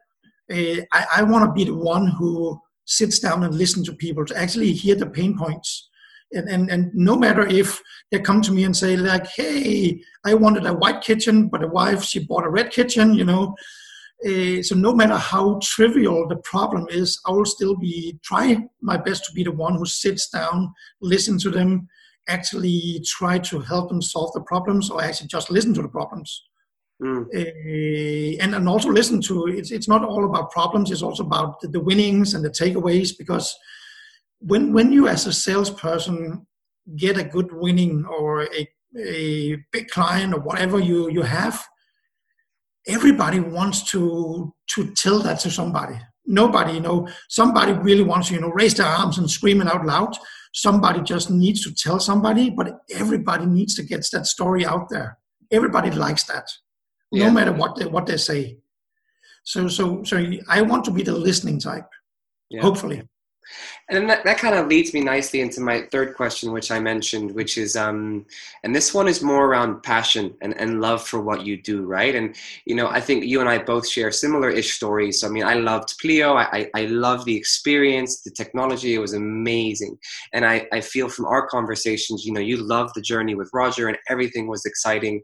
uh, 0.52 0.82
I, 0.92 1.06
I 1.18 1.24
want 1.24 1.46
to 1.46 1.54
be 1.54 1.66
the 1.66 1.76
one 1.76 2.08
who 2.08 2.60
sits 2.86 3.20
down 3.20 3.44
and 3.44 3.56
listen 3.56 3.84
to 3.86 3.94
people 3.94 4.26
to 4.26 4.38
actually 4.38 4.74
hear 4.74 4.96
the 4.96 5.08
pain 5.08 5.38
points. 5.38 5.90
And, 6.34 6.50
and, 6.50 6.70
and 6.70 6.92
no 6.96 7.16
matter 7.16 7.46
if 7.46 7.82
they 8.12 8.20
come 8.20 8.42
to 8.42 8.52
me 8.52 8.64
and 8.64 8.76
say 8.76 8.98
like, 8.98 9.28
hey, 9.28 10.02
I 10.26 10.34
wanted 10.34 10.66
a 10.66 10.74
white 10.74 11.02
kitchen, 11.02 11.48
but 11.48 11.62
the 11.62 11.68
wife 11.68 12.04
she 12.04 12.26
bought 12.26 12.46
a 12.46 12.50
red 12.50 12.72
kitchen, 12.72 13.14
you 13.14 13.24
know. 13.24 13.56
Uh, 14.26 14.64
so 14.64 14.74
no 14.76 14.94
matter 14.94 15.16
how 15.16 15.60
trivial 15.62 16.28
the 16.28 16.38
problem 16.38 16.88
is, 16.90 17.20
I 17.26 17.32
will 17.32 17.46
still 17.46 17.76
be 17.76 18.18
try 18.24 18.58
my 18.82 18.98
best 18.98 19.26
to 19.26 19.34
be 19.34 19.44
the 19.44 19.52
one 19.52 19.76
who 19.76 19.86
sits 19.86 20.30
down, 20.30 20.74
listen 21.02 21.38
to 21.40 21.50
them, 21.50 21.88
actually 22.28 23.02
try 23.06 23.38
to 23.38 23.60
help 23.60 23.90
them 23.90 24.02
solve 24.02 24.32
the 24.34 24.42
problems 24.42 24.90
or 24.90 25.04
actually 25.04 25.28
just 25.28 25.52
listen 25.52 25.74
to 25.74 25.82
the 25.82 25.88
problems. 25.88 26.44
Mm. 27.02 27.26
Uh, 27.36 28.42
and, 28.42 28.56
and 28.56 28.70
also 28.70 28.90
listen 28.90 29.20
to 29.22 29.48
it's, 29.48 29.72
it's 29.72 29.88
not 29.88 30.06
all 30.06 30.26
about 30.26 30.52
problems 30.52 30.92
it's 30.92 31.02
also 31.02 31.24
about 31.24 31.60
the, 31.60 31.68
the, 31.68 31.80
winnings 31.80 32.36
and 32.36 32.46
the 32.46 32.50
takeaways 32.50 33.18
because 33.18 33.54
when 34.38 34.72
when 34.74 34.92
you 34.92 35.08
as 35.08 35.26
a 35.26 35.34
salesperson 35.34 36.46
get 36.96 37.18
a 37.18 37.24
good 37.24 37.52
winning 37.52 38.06
or 38.06 38.44
a, 38.44 38.70
a 38.98 39.58
big 39.72 39.88
client 39.90 40.36
or 40.36 40.40
whatever 40.42 40.80
you 40.80 41.10
you 41.10 41.24
have 41.24 41.66
everybody 42.88 43.40
wants 43.40 43.90
to 43.90 44.54
to 44.68 44.94
tell 44.94 45.20
that 45.20 45.40
to 45.40 45.50
somebody 45.50 46.00
nobody 46.26 46.74
you 46.74 46.80
know 46.80 47.08
somebody 47.30 47.74
really 47.74 48.04
wants 48.04 48.30
to 48.30 48.34
you 48.34 48.40
know 48.40 48.50
raise 48.50 48.74
their 48.76 48.86
arms 48.86 49.18
and 49.18 49.30
screaming 49.30 49.68
out 49.68 49.86
loud 49.86 50.16
somebody 50.54 51.02
just 51.02 51.30
needs 51.30 51.64
to 51.64 51.74
tell 51.74 52.00
somebody, 52.00 52.50
but 52.50 52.80
everybody 52.92 53.46
needs 53.46 53.76
to 53.76 53.84
get 53.84 54.06
that 54.14 54.28
story 54.28 54.66
out 54.66 54.88
there. 54.90 55.18
Everybody 55.52 55.92
likes 55.92 56.24
that, 56.26 56.48
yeah. 57.12 57.28
no 57.28 57.32
matter 57.32 57.52
what 57.52 57.76
they, 57.76 57.86
what 57.86 58.06
they 58.06 58.18
say. 58.18 58.58
So, 59.44 59.68
so, 59.68 60.04
so 60.04 60.24
I 60.48 60.62
want 60.62 60.86
to 60.86 60.92
be 60.92 61.04
the 61.04 61.12
listening 61.12 61.60
type. 61.60 61.90
Yeah. 62.50 62.62
Hopefully. 62.62 63.04
And 63.90 64.10
that, 64.10 64.24
that 64.24 64.38
kind 64.38 64.56
of 64.56 64.68
leads 64.68 64.94
me 64.94 65.02
nicely 65.02 65.42
into 65.42 65.62
my 65.62 65.84
third 65.92 66.16
question, 66.16 66.52
which 66.52 66.72
I 66.72 66.80
mentioned, 66.80 67.32
which 67.32 67.58
is, 67.58 67.76
um, 67.76 68.26
and 68.64 68.76
this 68.76 68.94
one 68.94 69.08
is 69.08 69.22
more 69.22 69.46
around 69.46 69.84
passion 69.84 70.34
and, 70.42 70.60
and 70.60 70.82
love 70.82 71.06
for 71.06 71.22
what 71.22 71.46
you 71.46 71.62
do, 71.62 71.84
right? 71.84 72.16
And, 72.16 72.36
you 72.66 72.76
know, 72.76 72.88
I 72.88 73.02
think 73.02 73.26
you 73.26 73.40
and 73.40 73.50
I 73.50 73.58
both 73.58 73.88
share 73.88 74.12
similar 74.12 74.50
ish 74.50 74.74
stories. 74.74 75.20
So, 75.20 75.28
I 75.28 75.32
mean, 75.32 75.44
I 75.44 75.56
loved 75.56 75.96
Pleo. 76.00 76.34
I, 76.34 76.44
I, 76.58 76.70
I 76.76 76.86
love 76.86 77.26
the 77.26 77.36
experience, 77.36 78.22
the 78.22 78.32
technology. 78.32 78.96
It 78.96 79.00
was 79.00 79.14
amazing. 79.14 79.98
And 80.34 80.46
I, 80.46 80.68
I 80.72 80.82
feel 80.82 81.10
from 81.10 81.26
our 81.26 81.48
conversations, 81.48 82.26
you 82.26 82.34
know, 82.34 82.42
you 82.42 82.58
love 82.58 82.92
the 82.94 83.02
journey 83.02 83.36
with 83.36 83.50
Roger 83.54 83.88
and 83.88 83.98
everything 84.10 84.48
was 84.48 84.66
exciting. 84.66 85.22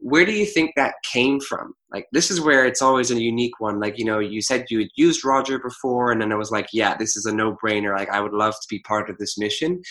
Where 0.00 0.26
do 0.26 0.32
you 0.32 0.46
think 0.46 0.72
that 0.76 0.94
came 1.04 1.40
from? 1.40 1.74
Like, 1.92 2.06
this 2.12 2.30
is 2.30 2.40
where 2.40 2.66
it's 2.66 2.82
always 2.82 3.10
a 3.10 3.20
unique 3.20 3.58
one. 3.58 3.80
Like, 3.80 3.98
you 3.98 4.04
know, 4.04 4.20
you 4.20 4.40
said 4.40 4.66
you 4.70 4.78
had 4.78 4.90
used 4.94 5.24
Roger 5.24 5.58
before, 5.58 6.12
and 6.12 6.20
then 6.20 6.30
I 6.32 6.36
was 6.36 6.50
like, 6.50 6.68
yeah, 6.72 6.96
this 6.96 7.16
is 7.16 7.26
a 7.26 7.34
no 7.34 7.56
brainer. 7.56 7.96
Like, 7.96 8.10
I 8.10 8.20
would 8.20 8.32
love 8.32 8.54
to 8.54 8.66
be 8.68 8.78
part 8.80 9.10
of 9.10 9.18
this 9.18 9.36
mission. 9.36 9.82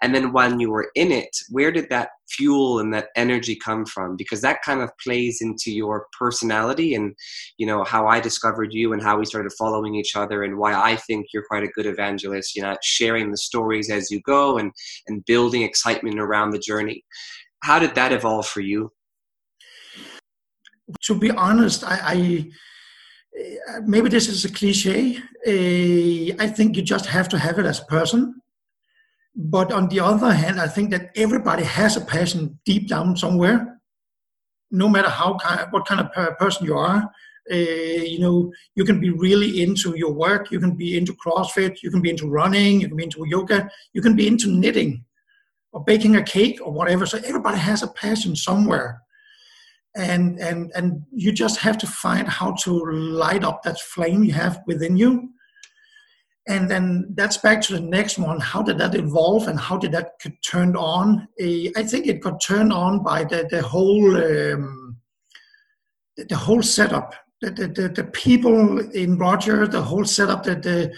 And 0.00 0.14
then 0.14 0.32
when 0.32 0.60
you 0.60 0.70
were 0.70 0.90
in 0.94 1.10
it, 1.10 1.36
where 1.50 1.72
did 1.72 1.90
that 1.90 2.10
fuel 2.28 2.78
and 2.78 2.94
that 2.94 3.08
energy 3.16 3.56
come 3.56 3.84
from? 3.86 4.16
Because 4.16 4.40
that 4.42 4.62
kind 4.62 4.80
of 4.80 4.90
plays 4.98 5.38
into 5.40 5.72
your 5.72 6.06
personality 6.16 6.94
and, 6.94 7.14
you 7.56 7.66
know, 7.66 7.82
how 7.82 8.06
I 8.06 8.20
discovered 8.20 8.72
you 8.72 8.92
and 8.92 9.02
how 9.02 9.18
we 9.18 9.26
started 9.26 9.52
following 9.58 9.94
each 9.96 10.14
other 10.14 10.44
and 10.44 10.58
why 10.58 10.74
I 10.74 10.96
think 10.96 11.26
you're 11.32 11.46
quite 11.48 11.64
a 11.64 11.68
good 11.68 11.86
evangelist, 11.86 12.54
you 12.54 12.62
know, 12.62 12.76
sharing 12.82 13.30
the 13.30 13.36
stories 13.36 13.90
as 13.90 14.10
you 14.10 14.20
go 14.20 14.58
and, 14.58 14.70
and 15.08 15.24
building 15.24 15.62
excitement 15.62 16.20
around 16.20 16.50
the 16.50 16.58
journey. 16.58 17.04
How 17.64 17.80
did 17.80 17.96
that 17.96 18.12
evolve 18.12 18.46
for 18.46 18.60
you? 18.60 18.92
To 21.02 21.14
be 21.14 21.30
honest, 21.30 21.84
I, 21.84 21.98
I 22.02 22.50
maybe 23.86 24.08
this 24.08 24.28
is 24.28 24.44
a 24.44 24.52
cliche. 24.52 25.18
Uh, 25.46 26.34
I 26.42 26.46
think 26.48 26.76
you 26.76 26.82
just 26.82 27.06
have 27.06 27.28
to 27.30 27.38
have 27.38 27.58
it 27.58 27.66
as 27.66 27.80
a 27.80 27.84
person. 27.84 28.40
But 29.34 29.72
on 29.72 29.88
the 29.88 30.00
other 30.00 30.32
hand, 30.32 30.60
I 30.60 30.66
think 30.66 30.90
that 30.90 31.10
everybody 31.14 31.62
has 31.62 31.96
a 31.96 32.00
passion 32.00 32.58
deep 32.64 32.88
down 32.88 33.16
somewhere, 33.16 33.80
no 34.70 34.88
matter 34.88 35.08
how 35.08 35.36
kind, 35.36 35.66
what 35.70 35.86
kind 35.86 36.00
of 36.00 36.38
person 36.38 36.66
you 36.66 36.76
are. 36.76 37.10
Uh, 37.50 37.54
you 37.54 38.18
know, 38.18 38.52
you 38.74 38.84
can 38.84 39.00
be 39.00 39.10
really 39.10 39.62
into 39.62 39.96
your 39.96 40.12
work. 40.12 40.50
You 40.50 40.60
can 40.60 40.72
be 40.72 40.98
into 40.98 41.14
CrossFit. 41.14 41.82
You 41.82 41.90
can 41.90 42.02
be 42.02 42.10
into 42.10 42.28
running. 42.28 42.80
You 42.80 42.88
can 42.88 42.96
be 42.96 43.04
into 43.04 43.24
yoga. 43.26 43.70
You 43.92 44.02
can 44.02 44.16
be 44.16 44.26
into 44.26 44.48
knitting, 44.48 45.04
or 45.72 45.82
baking 45.84 46.16
a 46.16 46.22
cake, 46.22 46.60
or 46.62 46.72
whatever. 46.72 47.06
So 47.06 47.18
everybody 47.18 47.58
has 47.58 47.82
a 47.82 47.88
passion 47.88 48.36
somewhere 48.36 49.00
and 49.98 50.38
and 50.38 50.70
and 50.74 51.02
you 51.12 51.32
just 51.32 51.58
have 51.58 51.76
to 51.78 51.86
find 51.86 52.28
how 52.28 52.52
to 52.62 52.72
light 52.72 53.44
up 53.44 53.62
that 53.62 53.80
flame 53.80 54.22
you 54.22 54.32
have 54.32 54.62
within 54.66 54.96
you. 54.96 55.30
And 56.46 56.70
then 56.70 57.08
that's 57.14 57.36
back 57.36 57.60
to 57.62 57.74
the 57.74 57.80
next 57.80 58.18
one. 58.18 58.40
How 58.40 58.62
did 58.62 58.78
that 58.78 58.94
evolve 58.94 59.48
and 59.48 59.60
how 59.60 59.76
did 59.76 59.92
that 59.92 60.12
get 60.22 60.32
turned 60.42 60.78
on? 60.78 61.28
I 61.38 61.82
think 61.82 62.06
it 62.06 62.22
got 62.22 62.40
turned 62.42 62.72
on 62.72 63.02
by 63.02 63.24
the, 63.24 63.46
the 63.50 63.60
whole 63.60 64.16
um, 64.16 64.96
the 66.16 66.36
whole 66.36 66.62
setup. 66.62 67.14
The, 67.40 67.50
the, 67.50 67.88
the, 67.88 68.02
people 68.02 68.80
in 68.90 69.16
roger 69.16 69.68
the 69.68 69.80
whole 69.80 70.04
setup 70.04 70.42
the, 70.42 70.56
the 70.56 70.92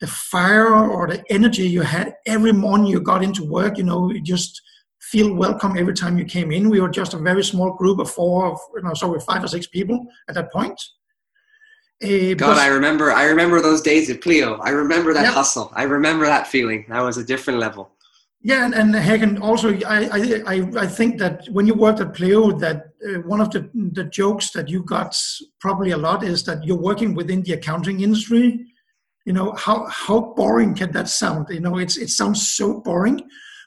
the 0.00 0.08
fire 0.08 0.74
or 0.74 1.06
the 1.06 1.22
energy 1.30 1.62
you 1.62 1.82
had 1.82 2.14
every 2.26 2.50
morning 2.50 2.88
you 2.88 3.00
got 3.00 3.22
into 3.22 3.44
work 3.44 3.78
you 3.78 3.84
know 3.84 4.12
just 4.24 4.60
feel 5.10 5.32
welcome 5.34 5.76
every 5.76 5.94
time 5.94 6.18
you 6.18 6.24
came 6.24 6.50
in. 6.50 6.68
We 6.68 6.80
were 6.80 6.88
just 6.88 7.14
a 7.14 7.18
very 7.18 7.44
small 7.44 7.72
group 7.74 7.98
of 8.00 8.10
four, 8.10 8.58
you 8.74 8.82
know, 8.82 8.94
so 8.94 9.08
we're 9.08 9.20
five 9.20 9.44
or 9.44 9.48
six 9.48 9.66
people 9.66 10.06
at 10.28 10.34
that 10.34 10.52
point. 10.52 10.80
Uh, 12.02 12.34
God, 12.34 12.58
I 12.58 12.66
remember, 12.66 13.10
I 13.12 13.24
remember 13.24 13.60
those 13.60 13.80
days 13.80 14.10
at 14.10 14.20
Pleo. 14.20 14.58
I 14.60 14.70
remember 14.70 15.14
that 15.14 15.22
yeah. 15.22 15.30
hustle. 15.30 15.72
I 15.74 15.84
remember 15.84 16.26
that 16.26 16.46
feeling. 16.46 16.84
That 16.88 17.00
was 17.00 17.16
a 17.16 17.24
different 17.24 17.60
level. 17.60 17.92
Yeah, 18.42 18.64
and, 18.64 18.74
and 18.74 18.94
Hagen, 18.94 19.38
also, 19.38 19.76
I, 19.86 20.42
I, 20.46 20.70
I 20.76 20.86
think 20.86 21.18
that 21.18 21.46
when 21.50 21.66
you 21.66 21.74
worked 21.74 22.00
at 22.00 22.12
Pleo, 22.12 22.52
that 22.58 22.88
uh, 23.08 23.20
one 23.22 23.40
of 23.40 23.50
the, 23.50 23.70
the 23.92 24.04
jokes 24.04 24.50
that 24.50 24.68
you 24.68 24.82
got 24.82 25.16
probably 25.58 25.92
a 25.92 25.96
lot 25.96 26.22
is 26.22 26.44
that 26.44 26.64
you're 26.64 26.76
working 26.76 27.14
within 27.14 27.42
the 27.42 27.54
accounting 27.54 28.00
industry. 28.00 28.66
You 29.24 29.32
know, 29.32 29.52
how, 29.52 29.86
how 29.86 30.34
boring 30.36 30.74
can 30.74 30.92
that 30.92 31.08
sound? 31.08 31.46
You 31.50 31.60
know, 31.60 31.78
it's, 31.78 31.96
it 31.96 32.10
sounds 32.10 32.46
so 32.46 32.80
boring 32.80 33.22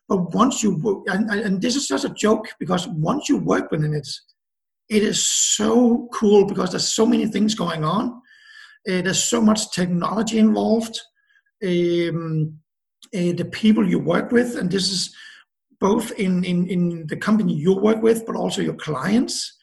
but 0.10 0.34
once 0.34 0.64
you 0.64 0.76
work, 0.78 1.04
and, 1.08 1.30
and 1.30 1.62
this 1.62 1.76
is 1.76 1.88
just 1.88 2.04
a 2.04 2.10
joke 2.10 2.48
because 2.60 2.88
once 2.88 3.30
you 3.30 3.38
work 3.38 3.70
within 3.70 3.94
it, 3.94 4.08
it 4.90 5.04
is 5.04 5.26
so 5.26 6.10
cool 6.12 6.46
because 6.46 6.72
there's 6.72 6.92
so 6.92 7.06
many 7.06 7.28
things 7.28 7.54
going 7.54 7.84
on. 7.84 8.20
Uh, 8.90 9.02
there's 9.04 9.24
so 9.24 9.40
much 9.40 9.72
technology 9.72 10.40
involved. 10.40 11.00
Um, 11.64 12.58
uh, 13.16 13.34
the 13.38 13.48
people 13.52 13.88
you 13.88 14.00
work 14.00 14.32
with, 14.32 14.56
and 14.56 14.72
this 14.72 14.90
is 14.90 15.16
both 15.80 16.12
in, 16.14 16.44
in, 16.44 16.68
in 16.68 17.08
the 17.08 17.16
company 17.16 17.54
you 17.54 17.76
work 17.76 18.02
with, 18.02 18.26
but 18.26 18.36
also 18.36 18.64
your 18.64 18.74
clients, 18.74 19.58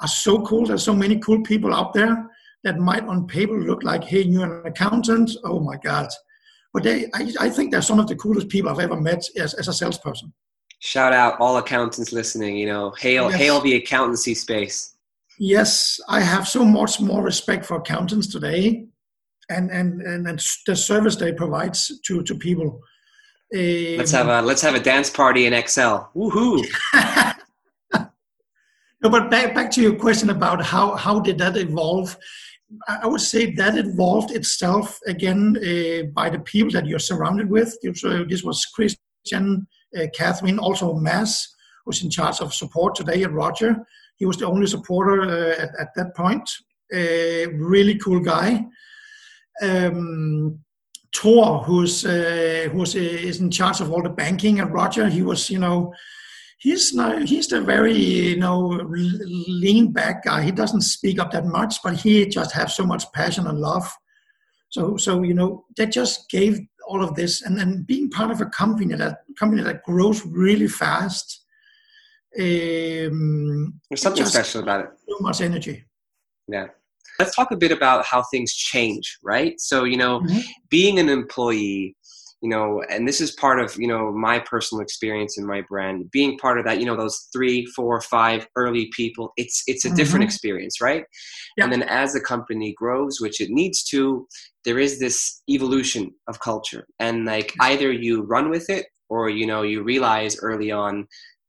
are 0.00 0.08
so 0.08 0.42
cool. 0.42 0.64
There's 0.66 0.82
so 0.82 0.94
many 0.94 1.18
cool 1.18 1.42
people 1.42 1.74
out 1.74 1.92
there 1.92 2.28
that 2.64 2.78
might 2.78 3.04
on 3.04 3.26
paper 3.26 3.60
look 3.60 3.82
like, 3.82 4.04
hey, 4.04 4.22
you're 4.22 4.60
an 4.60 4.66
accountant. 4.66 5.30
Oh 5.44 5.60
my 5.60 5.76
God. 5.76 6.08
But 6.72 6.84
they, 6.84 7.06
I, 7.14 7.32
I 7.40 7.50
think 7.50 7.70
they're 7.70 7.82
some 7.82 8.00
of 8.00 8.06
the 8.06 8.16
coolest 8.16 8.48
people 8.48 8.70
I've 8.70 8.78
ever 8.78 9.00
met 9.00 9.24
as, 9.36 9.54
as 9.54 9.68
a 9.68 9.72
salesperson. 9.72 10.32
Shout 10.80 11.12
out 11.12 11.38
all 11.38 11.58
accountants 11.58 12.12
listening. 12.12 12.56
You 12.56 12.66
know, 12.66 12.90
hail 12.98 13.30
yes. 13.30 13.38
hail 13.38 13.60
the 13.60 13.76
accountancy 13.76 14.34
space. 14.34 14.94
Yes, 15.38 16.00
I 16.08 16.20
have 16.20 16.48
so 16.48 16.64
much 16.64 17.00
more 17.00 17.22
respect 17.22 17.64
for 17.64 17.76
accountants 17.76 18.26
today, 18.26 18.86
and 19.48 19.70
and 19.70 20.02
and, 20.02 20.26
and 20.26 20.42
the 20.66 20.74
service 20.74 21.14
they 21.14 21.32
provide 21.32 21.74
to 22.06 22.22
to 22.22 22.34
people. 22.34 22.80
Um, 23.54 23.96
let's 23.96 24.10
have 24.10 24.28
a 24.28 24.42
let's 24.42 24.62
have 24.62 24.74
a 24.74 24.80
dance 24.80 25.08
party 25.08 25.46
in 25.46 25.52
Excel. 25.52 26.10
Woohoo! 26.16 26.64
no, 29.02 29.10
but 29.10 29.30
back 29.30 29.54
back 29.54 29.70
to 29.72 29.82
your 29.82 29.94
question 29.94 30.30
about 30.30 30.64
how 30.64 30.96
how 30.96 31.20
did 31.20 31.38
that 31.38 31.56
evolve? 31.56 32.16
I 32.88 33.06
would 33.06 33.20
say 33.20 33.52
that 33.52 33.76
evolved 33.76 34.30
itself 34.30 34.98
again 35.06 35.56
uh, 35.56 36.06
by 36.14 36.30
the 36.30 36.40
people 36.40 36.72
that 36.72 36.86
you're 36.86 36.98
surrounded 36.98 37.48
with. 37.50 37.76
So 37.94 38.24
this 38.24 38.42
was 38.42 38.64
Christian, 38.66 39.66
uh, 39.96 40.06
Catherine, 40.14 40.58
also 40.58 40.94
Mass, 40.94 41.54
who's 41.84 42.02
in 42.02 42.10
charge 42.10 42.40
of 42.40 42.54
support 42.54 42.94
today 42.94 43.22
at 43.22 43.32
Roger. 43.32 43.76
He 44.16 44.26
was 44.26 44.36
the 44.36 44.46
only 44.46 44.66
supporter 44.66 45.22
uh, 45.22 45.62
at, 45.62 45.70
at, 45.80 45.88
that 45.96 46.14
point. 46.14 46.48
A 46.92 47.46
really 47.46 47.98
cool 47.98 48.20
guy. 48.20 48.64
Um, 49.62 50.60
Tor, 51.14 51.62
who's 51.64 52.06
uh, 52.06 52.68
who's 52.72 52.96
uh, 52.96 52.98
is 52.98 53.40
in 53.40 53.50
charge 53.50 53.80
of 53.80 53.92
all 53.92 54.02
the 54.02 54.08
banking 54.08 54.60
at 54.60 54.72
Roger. 54.72 55.08
He 55.08 55.22
was, 55.22 55.50
you 55.50 55.58
know, 55.58 55.92
he's 56.62 56.94
not 56.94 57.22
he's 57.24 57.48
the 57.48 57.60
very 57.60 57.96
you 57.96 58.36
know 58.36 58.80
lean 58.86 59.92
back 59.92 60.24
guy. 60.24 60.42
He 60.42 60.52
doesn't 60.52 60.82
speak 60.82 61.18
up 61.18 61.32
that 61.32 61.44
much 61.44 61.82
but 61.82 61.96
he 61.96 62.26
just 62.26 62.52
has 62.52 62.74
so 62.76 62.84
much 62.84 63.10
passion 63.12 63.46
and 63.46 63.58
love. 63.58 63.92
So 64.68 64.96
so 64.96 65.22
you 65.22 65.34
know 65.34 65.64
that 65.76 65.92
just 65.92 66.30
gave 66.30 66.60
all 66.86 67.02
of 67.02 67.14
this. 67.14 67.42
And 67.42 67.58
then 67.58 67.82
being 67.82 68.10
part 68.10 68.30
of 68.30 68.40
a 68.40 68.46
company 68.46 68.94
that 68.94 69.18
company 69.38 69.62
that 69.62 69.82
grows 69.82 70.24
really 70.24 70.68
fast 70.68 71.40
um, 72.40 73.80
there's 73.90 74.00
something 74.00 74.24
special 74.24 74.62
about 74.62 74.84
it. 74.84 74.90
so 75.06 75.16
much 75.20 75.42
energy. 75.42 75.84
Yeah. 76.48 76.68
Let's 77.18 77.36
talk 77.36 77.50
a 77.50 77.56
bit 77.56 77.72
about 77.72 78.06
how 78.06 78.22
things 78.22 78.54
change 78.54 79.18
right? 79.22 79.60
So 79.60 79.84
you 79.84 79.96
know 79.96 80.20
mm-hmm. 80.20 80.38
being 80.70 80.98
an 81.00 81.08
employee 81.08 81.96
you 82.42 82.48
know 82.48 82.82
and 82.90 83.06
this 83.06 83.20
is 83.20 83.30
part 83.32 83.60
of 83.60 83.74
you 83.78 83.86
know 83.86 84.12
my 84.12 84.38
personal 84.40 84.82
experience 84.82 85.38
in 85.38 85.46
my 85.46 85.62
brand 85.68 86.10
being 86.10 86.36
part 86.38 86.58
of 86.58 86.64
that 86.64 86.80
you 86.80 86.84
know 86.84 86.96
those 86.96 87.28
three 87.32 87.64
four 87.66 88.00
five 88.00 88.46
early 88.56 88.90
people 88.94 89.32
it's 89.36 89.62
it's 89.66 89.84
a 89.84 89.88
mm-hmm. 89.88 89.96
different 89.96 90.24
experience 90.24 90.80
right 90.80 91.04
yeah. 91.56 91.64
and 91.64 91.72
then 91.72 91.82
as 91.84 92.12
the 92.12 92.20
company 92.20 92.74
grows 92.76 93.20
which 93.20 93.40
it 93.40 93.48
needs 93.50 93.82
to 93.84 94.26
there 94.64 94.78
is 94.78 94.98
this 94.98 95.42
evolution 95.48 96.10
of 96.28 96.40
culture 96.40 96.86
and 96.98 97.24
like 97.24 97.54
either 97.60 97.90
you 97.92 98.22
run 98.22 98.50
with 98.50 98.68
it 98.68 98.86
or 99.08 99.30
you 99.30 99.46
know 99.46 99.62
you 99.62 99.82
realize 99.82 100.36
early 100.42 100.70
on 100.70 101.06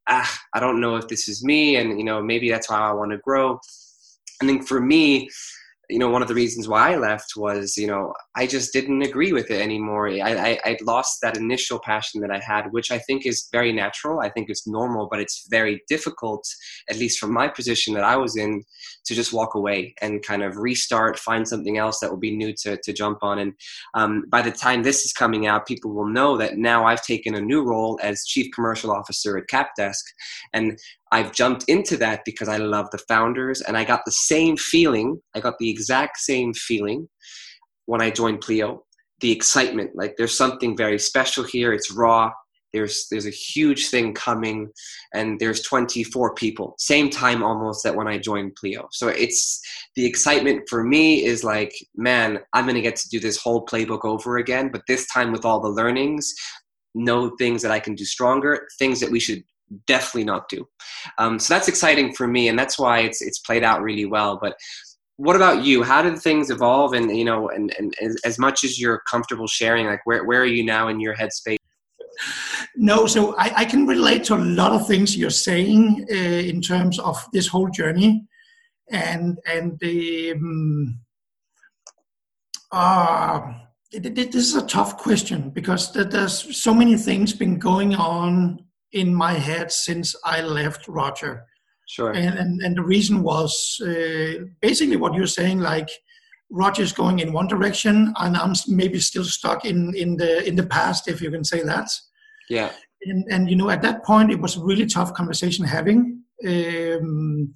ah 0.09 0.39
i 0.53 0.59
don't 0.59 0.79
know 0.79 0.95
if 0.95 1.07
this 1.07 1.27
is 1.27 1.43
me 1.43 1.75
and 1.75 1.97
you 1.97 2.05
know 2.05 2.21
maybe 2.21 2.49
that's 2.49 2.69
how 2.69 2.83
i 2.83 2.93
want 2.93 3.11
to 3.11 3.17
grow 3.17 3.59
i 4.41 4.45
think 4.45 4.67
for 4.67 4.79
me 4.79 5.27
you 5.89 5.99
know, 5.99 6.09
one 6.09 6.21
of 6.21 6.27
the 6.27 6.33
reasons 6.33 6.67
why 6.67 6.93
I 6.93 6.95
left 6.95 7.33
was, 7.35 7.75
you 7.75 7.87
know, 7.87 8.13
I 8.35 8.47
just 8.47 8.71
didn't 8.71 9.01
agree 9.01 9.33
with 9.33 9.51
it 9.51 9.61
anymore. 9.61 10.07
I, 10.09 10.19
I, 10.21 10.59
I 10.63 10.77
lost 10.81 11.19
that 11.21 11.37
initial 11.37 11.79
passion 11.79 12.21
that 12.21 12.31
I 12.31 12.39
had, 12.39 12.71
which 12.71 12.89
I 12.89 12.99
think 12.99 13.25
is 13.25 13.49
very 13.51 13.73
natural. 13.73 14.21
I 14.21 14.29
think 14.29 14.49
it's 14.49 14.65
normal, 14.65 15.07
but 15.11 15.19
it's 15.19 15.45
very 15.49 15.81
difficult, 15.89 16.47
at 16.89 16.97
least 16.97 17.19
from 17.19 17.33
my 17.33 17.49
position 17.49 17.93
that 17.95 18.03
I 18.05 18.15
was 18.15 18.37
in, 18.37 18.63
to 19.05 19.13
just 19.13 19.33
walk 19.33 19.55
away 19.55 19.93
and 20.01 20.25
kind 20.25 20.41
of 20.41 20.57
restart, 20.57 21.19
find 21.19 21.45
something 21.45 21.77
else 21.77 21.99
that 21.99 22.09
will 22.09 22.17
be 22.17 22.35
new 22.35 22.53
to, 22.63 22.77
to 22.81 22.93
jump 22.93 23.19
on. 23.21 23.39
And 23.39 23.53
um, 23.93 24.23
by 24.29 24.41
the 24.41 24.51
time 24.51 24.83
this 24.83 25.03
is 25.03 25.11
coming 25.11 25.47
out, 25.47 25.67
people 25.67 25.93
will 25.93 26.07
know 26.07 26.37
that 26.37 26.57
now 26.57 26.85
I've 26.85 27.03
taken 27.03 27.35
a 27.35 27.41
new 27.41 27.61
role 27.61 27.99
as 28.01 28.23
Chief 28.25 28.53
Commercial 28.53 28.91
Officer 28.91 29.37
at 29.37 29.47
CapDesk. 29.47 30.03
And 30.53 30.79
I've 31.13 31.31
jumped 31.31 31.65
into 31.67 31.95
that 31.97 32.21
because 32.25 32.49
I 32.49 32.57
love 32.57 32.87
the 32.91 32.97
founders 33.07 33.61
and 33.61 33.77
I 33.77 33.83
got 33.83 34.01
the 34.03 34.11
same 34.11 34.57
feeling. 34.57 35.21
I 35.35 35.41
got 35.41 35.59
the 35.59 35.69
exact 35.69 36.17
same 36.17 36.55
feeling 36.55 37.07
when 37.85 38.01
I 38.01 38.09
joined 38.09 38.41
Pleo. 38.41 38.83
the 39.21 39.31
excitement. 39.31 39.91
Like 39.93 40.15
there's 40.17 40.35
something 40.35 40.75
very 40.75 40.97
special 40.97 41.43
here. 41.43 41.71
It's 41.71 41.91
raw. 41.91 42.31
There's 42.73 43.05
there's 43.11 43.27
a 43.27 43.39
huge 43.53 43.89
thing 43.89 44.15
coming, 44.15 44.69
and 45.13 45.39
there's 45.39 45.61
24 45.61 46.33
people. 46.33 46.73
Same 46.79 47.11
time 47.11 47.43
almost 47.43 47.83
that 47.83 47.95
when 47.95 48.07
I 48.07 48.17
joined 48.17 48.55
Pleo. 48.55 48.87
So 48.91 49.09
it's 49.09 49.61
the 49.95 50.07
excitement 50.07 50.63
for 50.67 50.83
me 50.83 51.23
is 51.23 51.43
like, 51.43 51.73
man, 51.95 52.39
I'm 52.53 52.65
gonna 52.65 52.81
get 52.81 52.95
to 52.95 53.09
do 53.09 53.19
this 53.19 53.37
whole 53.37 53.63
playbook 53.67 54.03
over 54.03 54.37
again, 54.37 54.69
but 54.73 54.81
this 54.87 55.05
time 55.13 55.31
with 55.31 55.45
all 55.45 55.59
the 55.59 55.69
learnings, 55.69 56.33
know 56.95 57.35
things 57.37 57.61
that 57.61 57.71
I 57.71 57.79
can 57.79 57.93
do 57.93 58.05
stronger, 58.05 58.67
things 58.79 58.99
that 58.99 59.11
we 59.11 59.19
should 59.19 59.43
definitely 59.87 60.25
not 60.25 60.49
do. 60.49 60.67
Um, 61.17 61.39
so 61.39 61.53
that's 61.53 61.67
exciting 61.67 62.13
for 62.13 62.27
me, 62.27 62.47
and 62.47 62.57
that's 62.57 62.77
why 62.79 62.99
it's 62.99 63.21
it's 63.21 63.39
played 63.39 63.63
out 63.63 63.81
really 63.81 64.05
well. 64.05 64.39
But 64.41 64.55
what 65.17 65.35
about 65.35 65.63
you? 65.63 65.83
How 65.83 66.01
did 66.01 66.19
things 66.19 66.49
evolve? 66.49 66.93
And 66.93 67.15
you 67.15 67.25
know, 67.25 67.49
and, 67.49 67.73
and, 67.77 67.93
and 68.01 68.17
as 68.25 68.39
much 68.39 68.63
as 68.63 68.79
you're 68.79 69.01
comfortable 69.09 69.47
sharing, 69.47 69.85
like 69.85 70.01
where 70.05 70.25
where 70.25 70.41
are 70.41 70.45
you 70.45 70.63
now 70.63 70.87
in 70.87 70.99
your 70.99 71.15
headspace? 71.15 71.57
No, 72.75 73.05
so 73.05 73.35
I, 73.37 73.51
I 73.57 73.65
can 73.65 73.85
relate 73.85 74.23
to 74.25 74.35
a 74.35 74.37
lot 74.37 74.71
of 74.71 74.87
things 74.87 75.15
you're 75.15 75.29
saying 75.29 76.05
uh, 76.09 76.13
in 76.13 76.61
terms 76.61 76.97
of 76.99 77.23
this 77.31 77.47
whole 77.47 77.69
journey, 77.69 78.25
and 78.89 79.37
and 79.45 79.79
um, 80.33 80.99
uh, 82.71 83.53
this 83.91 84.35
is 84.35 84.55
a 84.55 84.65
tough 84.65 84.97
question 84.97 85.51
because 85.51 85.93
there's 85.93 86.57
so 86.57 86.73
many 86.73 86.97
things 86.97 87.33
been 87.33 87.59
going 87.59 87.93
on 87.93 88.62
in 88.93 89.13
my 89.13 89.33
head 89.33 89.71
since 89.71 90.15
I 90.23 90.41
left 90.41 90.87
Roger. 90.87 91.45
Sure. 91.87 92.11
And 92.11 92.37
and, 92.37 92.61
and 92.61 92.77
the 92.77 92.83
reason 92.83 93.23
was 93.23 93.81
uh, 93.81 94.45
basically 94.61 94.95
what 94.95 95.13
you're 95.13 95.27
saying, 95.27 95.59
like 95.59 95.89
Roger's 96.49 96.93
going 96.93 97.19
in 97.19 97.33
one 97.33 97.47
direction, 97.47 98.13
and 98.17 98.37
I'm 98.37 98.53
maybe 98.67 98.99
still 98.99 99.25
stuck 99.25 99.65
in 99.65 99.93
in 99.95 100.17
the 100.17 100.47
in 100.47 100.55
the 100.55 100.65
past, 100.65 101.07
if 101.07 101.21
you 101.21 101.29
can 101.31 101.43
say 101.43 101.61
that. 101.63 101.89
Yeah. 102.49 102.71
And 103.05 103.25
and 103.29 103.49
you 103.49 103.55
know, 103.55 103.69
at 103.69 103.81
that 103.81 104.03
point, 104.05 104.31
it 104.31 104.39
was 104.39 104.55
a 104.55 104.63
really 104.63 104.85
tough 104.85 105.13
conversation 105.13 105.65
having. 105.65 106.23
Um, 106.47 107.53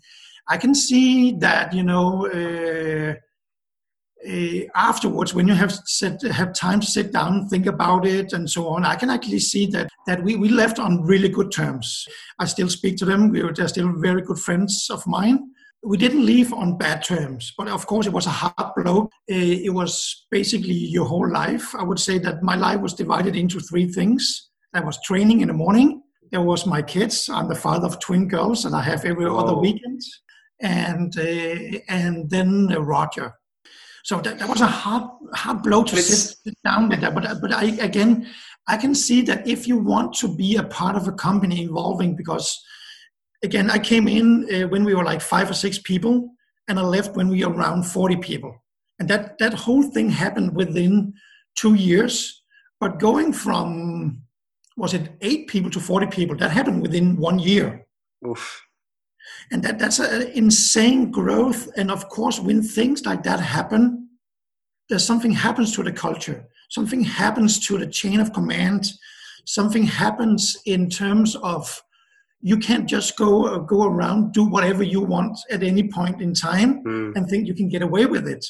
I 0.49 0.57
can 0.57 0.75
see 0.75 1.33
that 1.39 1.73
you 1.73 1.83
know. 1.83 2.27
Uh, 2.27 3.15
uh, 4.27 4.67
afterwards, 4.75 5.33
when 5.33 5.47
you 5.47 5.53
have 5.53 5.71
set, 5.85 6.21
have 6.21 6.53
time 6.53 6.79
to 6.79 6.87
sit 6.87 7.11
down, 7.11 7.33
and 7.33 7.49
think 7.49 7.65
about 7.65 8.05
it, 8.05 8.33
and 8.33 8.49
so 8.49 8.67
on, 8.67 8.85
I 8.85 8.95
can 8.95 9.09
actually 9.09 9.39
see 9.39 9.67
that 9.67 9.89
that 10.05 10.23
we, 10.23 10.35
we 10.35 10.49
left 10.49 10.79
on 10.79 11.01
really 11.01 11.29
good 11.29 11.51
terms. 11.51 12.05
I 12.39 12.45
still 12.45 12.69
speak 12.69 12.97
to 12.97 13.05
them; 13.05 13.29
we 13.29 13.41
they're 13.53 13.67
still 13.67 13.91
very 13.97 14.21
good 14.21 14.39
friends 14.39 14.87
of 14.89 15.05
mine. 15.07 15.51
We 15.83 15.97
didn't 15.97 16.25
leave 16.25 16.51
on 16.51 16.77
bad 16.77 17.03
terms, 17.03 17.53
but 17.57 17.67
of 17.67 17.85
course, 17.87 18.07
it 18.07 18.13
was 18.13 18.25
a 18.25 18.31
hard 18.31 18.73
blow. 18.75 19.03
Uh, 19.31 19.63
it 19.67 19.73
was 19.73 20.25
basically 20.31 20.73
your 20.73 21.05
whole 21.05 21.31
life. 21.31 21.73
I 21.75 21.83
would 21.83 21.99
say 21.99 22.17
that 22.19 22.43
my 22.43 22.55
life 22.55 22.81
was 22.81 22.93
divided 22.93 23.35
into 23.35 23.59
three 23.59 23.87
things. 23.87 24.49
there 24.73 24.85
was 24.85 24.99
training 25.03 25.41
in 25.41 25.47
the 25.47 25.53
morning. 25.53 26.01
There 26.31 26.41
was 26.41 26.65
my 26.65 26.81
kids. 26.81 27.29
I'm 27.29 27.47
the 27.47 27.55
father 27.55 27.87
of 27.87 27.99
twin 27.99 28.27
girls, 28.27 28.65
and 28.65 28.75
I 28.75 28.81
have 28.81 29.05
every 29.05 29.29
Whoa. 29.29 29.37
other 29.37 29.55
weekend. 29.55 30.01
And 30.59 31.17
uh, 31.17 31.79
and 31.87 32.29
then 32.29 32.73
uh, 32.73 32.81
Roger 32.81 33.33
so 34.07 34.21
that, 34.21 34.39
that 34.39 34.47
was 34.47 34.61
a 34.61 34.67
hard 34.67 35.03
hard 35.33 35.61
blow 35.61 35.83
to 35.83 35.97
sit, 35.97 36.37
sit, 36.41 36.53
down 36.63 36.87
with 36.87 37.01
that. 37.01 37.13
But 37.13 37.41
but 37.41 37.53
I 37.53 37.65
again 37.89 38.25
I 38.65 38.77
can 38.77 38.95
see 38.95 39.21
that 39.23 39.45
if 39.45 39.67
you 39.67 39.77
want 39.77 40.13
to 40.19 40.33
be 40.33 40.55
a 40.55 40.63
part 40.63 40.95
of 40.95 41.09
a 41.09 41.11
company 41.11 41.63
evolving, 41.63 42.15
because 42.15 42.57
again 43.43 43.69
I 43.69 43.79
came 43.79 44.07
in 44.07 44.47
uh, 44.49 44.69
when 44.69 44.85
we 44.85 44.95
were 44.95 45.03
like 45.03 45.19
five 45.19 45.49
or 45.49 45.53
six 45.53 45.77
people, 45.77 46.29
and 46.69 46.79
I 46.79 46.83
left 46.83 47.17
when 47.17 47.27
we 47.27 47.43
were 47.43 47.51
around 47.51 47.83
forty 47.83 48.15
people, 48.15 48.55
and 48.97 49.09
that 49.09 49.37
that 49.39 49.53
whole 49.53 49.83
thing 49.83 50.09
happened 50.09 50.55
within 50.55 51.13
two 51.55 51.73
years. 51.73 52.43
But 52.79 52.99
going 52.99 53.33
from 53.33 54.21
was 54.77 54.93
it 54.93 55.17
eight 55.19 55.49
people 55.49 55.69
to 55.71 55.81
forty 55.81 56.07
people, 56.07 56.37
that 56.37 56.51
happened 56.51 56.81
within 56.81 57.17
one 57.17 57.39
year. 57.39 57.85
Oof 58.25 58.66
and 59.51 59.63
that 59.63 59.79
that's 59.79 59.99
an 59.99 60.23
insane 60.33 61.11
growth. 61.11 61.69
And 61.77 61.91
of 61.91 62.09
course 62.09 62.39
when 62.39 62.61
things 62.61 63.05
like 63.05 63.23
that 63.23 63.39
happen 63.39 64.07
there's 64.89 65.05
something 65.05 65.31
happens 65.31 65.73
to 65.75 65.83
the 65.83 65.91
culture. 65.91 66.47
Something 66.69 67.03
happens 67.03 67.59
to 67.67 67.77
the 67.77 67.87
chain 67.87 68.19
of 68.19 68.33
command. 68.33 68.91
Something 69.45 69.83
happens 69.83 70.57
in 70.65 70.89
terms 70.89 71.35
of 71.37 71.81
you 72.41 72.57
can't 72.57 72.87
just 72.87 73.17
go 73.17 73.47
uh, 73.47 73.57
go 73.59 73.83
around 73.83 74.31
do 74.31 74.45
whatever 74.45 74.83
you 74.83 75.01
want 75.01 75.37
at 75.49 75.63
any 75.63 75.89
point 75.89 76.21
in 76.21 76.33
time 76.33 76.83
mm. 76.83 77.15
and 77.15 77.27
think 77.27 77.47
you 77.47 77.55
can 77.55 77.67
get 77.67 77.81
away 77.81 78.05
with 78.05 78.27
it. 78.27 78.45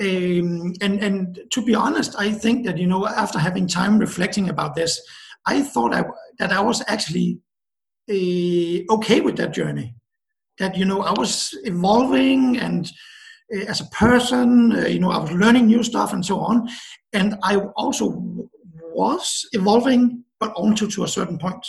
Um, 0.00 0.72
and 0.80 1.00
and 1.00 1.38
to 1.52 1.64
be 1.64 1.72
honest 1.72 2.16
i 2.18 2.32
think 2.32 2.66
that 2.66 2.78
you 2.78 2.88
know 2.88 3.06
after 3.06 3.38
having 3.38 3.68
time 3.68 3.96
reflecting 3.96 4.48
about 4.48 4.74
this 4.74 5.00
i 5.46 5.62
thought 5.62 5.94
I, 5.94 6.02
that 6.40 6.50
i 6.50 6.60
was 6.60 6.82
actually 6.88 7.38
uh, 8.10 8.94
okay 8.94 9.20
with 9.20 9.36
that 9.36 9.52
journey 9.52 9.94
that 10.58 10.76
you 10.76 10.84
know 10.84 11.02
I 11.02 11.12
was 11.12 11.56
evolving 11.64 12.58
and 12.58 12.90
uh, 13.54 13.64
as 13.66 13.80
a 13.80 13.86
person, 13.86 14.72
uh, 14.72 14.86
you 14.86 14.98
know, 14.98 15.10
I 15.10 15.18
was 15.18 15.32
learning 15.32 15.66
new 15.66 15.82
stuff 15.82 16.12
and 16.12 16.24
so 16.24 16.40
on, 16.40 16.68
and 17.12 17.36
I 17.42 17.56
also 17.76 18.22
was 18.94 19.46
evolving, 19.52 20.24
but 20.40 20.52
only 20.56 20.76
to 20.76 21.04
a 21.04 21.08
certain 21.08 21.38
point. 21.38 21.66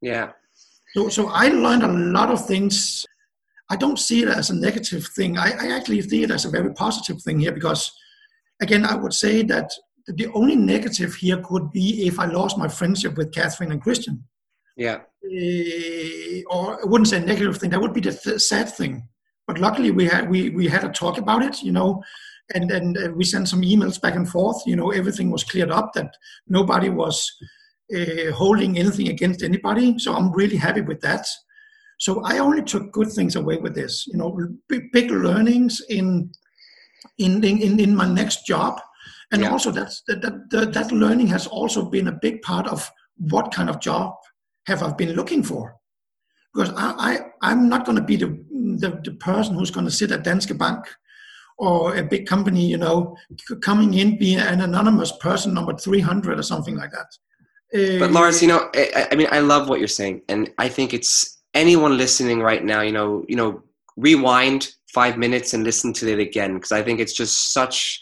Yeah. 0.00 0.32
So, 0.94 1.08
so 1.08 1.28
I 1.28 1.48
learned 1.48 1.82
a 1.82 1.88
lot 1.88 2.30
of 2.30 2.46
things. 2.46 3.04
I 3.70 3.76
don't 3.76 3.98
see 3.98 4.22
it 4.22 4.28
as 4.28 4.50
a 4.50 4.54
negative 4.54 5.06
thing. 5.16 5.38
I, 5.38 5.52
I 5.52 5.76
actually 5.76 6.02
see 6.02 6.22
it 6.22 6.30
as 6.30 6.44
a 6.44 6.50
very 6.50 6.72
positive 6.74 7.22
thing 7.22 7.40
here 7.40 7.52
because, 7.52 7.92
again, 8.60 8.84
I 8.84 8.94
would 8.94 9.14
say 9.14 9.42
that 9.44 9.70
the 10.06 10.28
only 10.34 10.56
negative 10.56 11.14
here 11.14 11.38
could 11.38 11.70
be 11.72 12.06
if 12.06 12.18
I 12.18 12.26
lost 12.26 12.58
my 12.58 12.68
friendship 12.68 13.16
with 13.16 13.32
Catherine 13.32 13.72
and 13.72 13.82
Christian. 13.82 14.24
Yeah. 14.76 15.00
Uh, 15.24 16.42
or 16.50 16.80
I 16.80 16.84
wouldn't 16.84 17.08
say 17.08 17.18
a 17.18 17.20
negative 17.20 17.56
thing. 17.58 17.70
That 17.70 17.80
would 17.80 17.94
be 17.94 18.00
the 18.00 18.12
th- 18.12 18.40
sad 18.40 18.68
thing. 18.68 19.08
But 19.46 19.58
luckily, 19.58 19.90
we 19.90 20.06
had 20.06 20.28
we 20.28 20.50
we 20.50 20.68
had 20.68 20.84
a 20.84 20.88
talk 20.88 21.18
about 21.18 21.42
it. 21.42 21.62
You 21.62 21.72
know, 21.72 22.02
and 22.54 22.70
and 22.70 22.98
uh, 22.98 23.12
we 23.14 23.24
sent 23.24 23.48
some 23.48 23.62
emails 23.62 24.00
back 24.00 24.16
and 24.16 24.28
forth. 24.28 24.62
You 24.66 24.76
know, 24.76 24.90
everything 24.90 25.30
was 25.30 25.44
cleared 25.44 25.70
up. 25.70 25.92
That 25.94 26.14
nobody 26.48 26.88
was 26.88 27.30
uh, 27.94 28.32
holding 28.32 28.78
anything 28.78 29.08
against 29.08 29.42
anybody. 29.42 29.98
So 29.98 30.14
I'm 30.14 30.32
really 30.32 30.56
happy 30.56 30.80
with 30.80 31.00
that. 31.00 31.26
So 31.98 32.22
I 32.24 32.38
only 32.38 32.62
took 32.62 32.90
good 32.92 33.12
things 33.12 33.36
away 33.36 33.56
with 33.58 33.74
this. 33.74 34.06
You 34.06 34.18
know, 34.18 34.36
big, 34.68 34.90
big 34.92 35.10
learnings 35.10 35.80
in 35.88 36.32
in 37.18 37.44
in 37.44 37.78
in 37.78 37.94
my 37.94 38.08
next 38.08 38.46
job, 38.46 38.80
and 39.30 39.42
yeah. 39.42 39.50
also 39.50 39.70
that's 39.70 40.02
that, 40.08 40.22
that 40.50 40.72
that 40.72 40.92
learning 40.92 41.28
has 41.28 41.46
also 41.46 41.88
been 41.88 42.08
a 42.08 42.18
big 42.20 42.42
part 42.42 42.66
of 42.66 42.90
what 43.16 43.52
kind 43.52 43.70
of 43.70 43.80
job 43.80 44.14
have 44.66 44.82
I 44.82 44.92
been 44.92 45.12
looking 45.12 45.42
for? 45.42 45.76
Because 46.52 46.72
I, 46.76 47.18
I, 47.42 47.52
am 47.52 47.68
not 47.68 47.84
going 47.84 47.96
to 47.96 48.02
be 48.02 48.16
the, 48.16 48.26
the, 48.78 49.00
the, 49.02 49.12
person 49.18 49.54
who's 49.54 49.72
going 49.72 49.86
to 49.86 49.92
sit 49.92 50.12
at 50.12 50.22
Danske 50.22 50.56
Bank 50.56 50.86
or 51.58 51.96
a 51.96 52.02
big 52.02 52.26
company, 52.26 52.66
you 52.66 52.76
know, 52.76 53.16
coming 53.60 53.94
in, 53.94 54.18
being 54.18 54.38
an 54.38 54.60
anonymous 54.60 55.12
person, 55.12 55.52
number 55.52 55.74
300 55.74 56.38
or 56.38 56.42
something 56.42 56.76
like 56.76 56.90
that. 56.92 57.06
Uh, 57.74 57.98
but 57.98 58.12
Lars, 58.12 58.40
you 58.40 58.48
know, 58.48 58.70
I, 58.74 59.08
I 59.10 59.14
mean, 59.16 59.26
I 59.32 59.40
love 59.40 59.68
what 59.68 59.80
you're 59.80 59.88
saying. 59.88 60.22
And 60.28 60.52
I 60.58 60.68
think 60.68 60.94
it's 60.94 61.42
anyone 61.54 61.98
listening 61.98 62.40
right 62.40 62.64
now, 62.64 62.82
you 62.82 62.92
know, 62.92 63.24
you 63.28 63.36
know, 63.36 63.62
rewind 63.96 64.68
five 64.92 65.18
minutes 65.18 65.54
and 65.54 65.64
listen 65.64 65.92
to 65.92 66.08
it 66.08 66.20
again 66.20 66.54
because 66.54 66.72
I 66.72 66.82
think 66.82 67.00
it's 67.00 67.12
just 67.12 67.52
such 67.52 68.00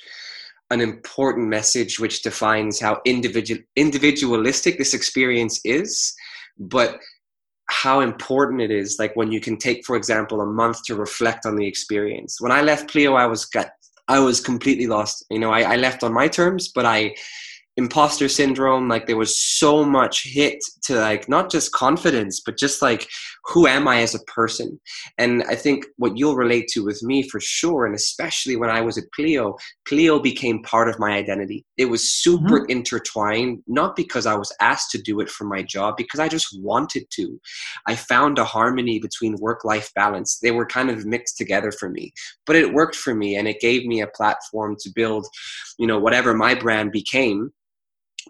an 0.70 0.80
important 0.80 1.48
message 1.48 1.98
which 1.98 2.22
defines 2.22 2.80
how 2.80 3.00
individual 3.04 3.60
individualistic 3.76 4.78
this 4.78 4.94
experience 4.94 5.60
is 5.64 6.14
but 6.58 7.00
how 7.70 8.00
important 8.00 8.60
it 8.60 8.70
is 8.70 8.98
like 8.98 9.16
when 9.16 9.32
you 9.32 9.40
can 9.40 9.56
take 9.56 9.84
for 9.84 9.96
example 9.96 10.40
a 10.40 10.46
month 10.46 10.84
to 10.84 10.94
reflect 10.94 11.46
on 11.46 11.56
the 11.56 11.66
experience. 11.66 12.40
When 12.40 12.52
i 12.52 12.60
left 12.60 12.90
pleo 12.90 13.14
i 13.14 13.26
was 13.26 13.44
got 13.46 13.70
i 14.08 14.18
was 14.18 14.40
completely 14.40 14.86
lost. 14.86 15.24
You 15.30 15.38
know 15.38 15.50
I, 15.50 15.62
I 15.74 15.76
left 15.76 16.02
on 16.02 16.12
my 16.12 16.28
terms 16.28 16.70
but 16.74 16.86
i 16.86 17.14
imposter 17.76 18.28
syndrome 18.28 18.86
like 18.86 19.06
there 19.06 19.16
was 19.16 19.40
so 19.40 19.82
much 19.82 20.24
hit 20.24 20.62
to 20.82 20.94
like 20.96 21.26
not 21.26 21.50
just 21.50 21.72
confidence 21.72 22.40
but 22.44 22.58
just 22.58 22.82
like 22.82 23.08
who 23.46 23.66
am 23.66 23.88
i 23.88 24.02
as 24.02 24.14
a 24.14 24.22
person? 24.24 24.78
And 25.18 25.42
i 25.44 25.54
think 25.54 25.86
what 25.96 26.16
you'll 26.16 26.36
relate 26.36 26.68
to 26.68 26.84
with 26.84 27.02
me 27.02 27.22
for 27.28 27.40
sure 27.40 27.86
and 27.86 27.94
especially 27.94 28.56
when 28.56 28.68
i 28.68 28.80
was 28.80 28.98
at 28.98 29.04
pleo 29.18 29.56
pleo 29.88 30.18
became 30.22 30.62
part 30.62 30.88
of 30.88 30.98
my 30.98 31.12
identity. 31.12 31.64
It 31.78 31.86
was 31.86 32.12
super 32.12 32.60
mm-hmm. 32.60 32.70
intertwined 32.70 33.62
not 33.66 33.96
because 33.96 34.26
i 34.26 34.34
was 34.34 34.54
asked 34.60 34.90
to 34.90 35.02
do 35.02 35.20
it 35.20 35.30
for 35.30 35.44
my 35.44 35.62
job 35.62 35.96
because 35.96 36.20
i 36.20 36.28
just 36.28 36.48
wanted 36.60 37.06
to. 37.12 37.40
I 37.86 37.96
found 37.96 38.38
a 38.38 38.44
harmony 38.44 38.98
between 38.98 39.36
work 39.40 39.64
life 39.64 39.90
balance. 39.94 40.38
They 40.38 40.50
were 40.50 40.66
kind 40.66 40.90
of 40.90 41.06
mixed 41.06 41.38
together 41.38 41.72
for 41.72 41.88
me 41.88 42.12
but 42.46 42.56
it 42.56 42.74
worked 42.74 42.96
for 42.96 43.14
me 43.14 43.36
and 43.36 43.48
it 43.48 43.60
gave 43.60 43.86
me 43.86 44.00
a 44.00 44.06
platform 44.08 44.76
to 44.80 44.90
build 44.94 45.26
you 45.78 45.86
know 45.86 45.98
whatever 45.98 46.34
my 46.34 46.54
brand 46.54 46.92
became 46.92 47.50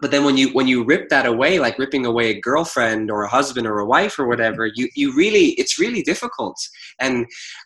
but 0.01 0.11
then 0.11 0.23
when 0.23 0.37
you 0.37 0.49
when 0.49 0.67
you 0.67 0.83
rip 0.83 1.09
that 1.09 1.25
away 1.25 1.59
like 1.59 1.77
ripping 1.77 2.05
away 2.05 2.29
a 2.29 2.39
girlfriend 2.39 3.11
or 3.11 3.23
a 3.23 3.29
husband 3.29 3.67
or 3.67 3.79
a 3.79 3.85
wife 3.85 4.17
or 4.17 4.27
whatever 4.27 4.67
mm-hmm. 4.67 4.81
you 4.81 4.89
you 4.95 5.15
really 5.15 5.49
it's 5.51 5.79
really 5.79 6.01
difficult. 6.01 6.57
And 6.99 7.25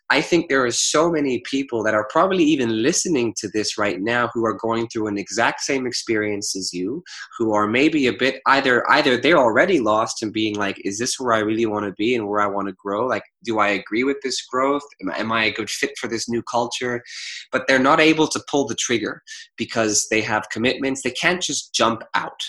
i 0.10 0.22
think 0.22 0.48
there 0.48 0.66
are 0.66 0.72
so 0.72 1.12
many 1.12 1.42
people 1.42 1.84
that 1.84 1.94
are 1.94 2.08
probably 2.10 2.44
even 2.44 2.82
listening 2.82 3.34
to 3.38 3.50
this 3.50 3.78
right 3.78 4.02
now 4.02 4.30
who 4.34 4.46
are 4.46 4.54
going 4.54 4.88
through 4.88 5.08
an 5.08 5.18
exact 5.18 5.62
same 5.62 5.86
experience 5.86 6.56
as 6.56 6.74
you 6.74 7.04
who 7.38 7.54
are 7.54 7.68
maybe 7.68 8.08
a 8.08 8.14
bit 8.14 8.42
either 8.48 8.90
either 8.92 9.18
they're 9.18 9.38
already 9.38 9.80
lost 9.80 10.24
and 10.24 10.32
being 10.34 10.56
like 10.56 10.78
is 10.86 10.98
this 10.98 11.20
where 11.20 11.34
i 11.34 11.40
really 11.40 11.66
want 11.66 11.86
to 11.86 11.92
be 11.94 12.16
and 12.16 12.28
where 12.28 12.40
i 12.40 12.48
want 12.48 12.68
to 12.68 12.74
grow? 12.74 13.06
Like 13.08 13.24
do 13.44 13.60
i 13.60 13.70
agree 13.70 14.04
with 14.04 14.18
this 14.24 14.42
growth? 14.46 14.84
Am, 15.02 15.10
am 15.10 15.32
i 15.32 15.46
a 15.46 15.52
good 15.52 15.70
fit 15.70 15.92
for 16.00 16.08
this 16.08 16.30
new 16.30 16.44
culture? 16.44 17.04
But 17.52 17.68
they're 17.68 17.80
not 17.80 18.00
able 18.00 18.28
to 18.28 18.44
pull 18.50 18.66
the 18.68 18.76
trigger 18.76 19.22
because 19.58 20.08
they 20.10 20.22
have 20.22 20.50
commitments. 20.50 21.02
They 21.02 21.12
can't 21.12 21.42
just 21.42 21.74
jump 21.74 22.04
out. 22.18 22.42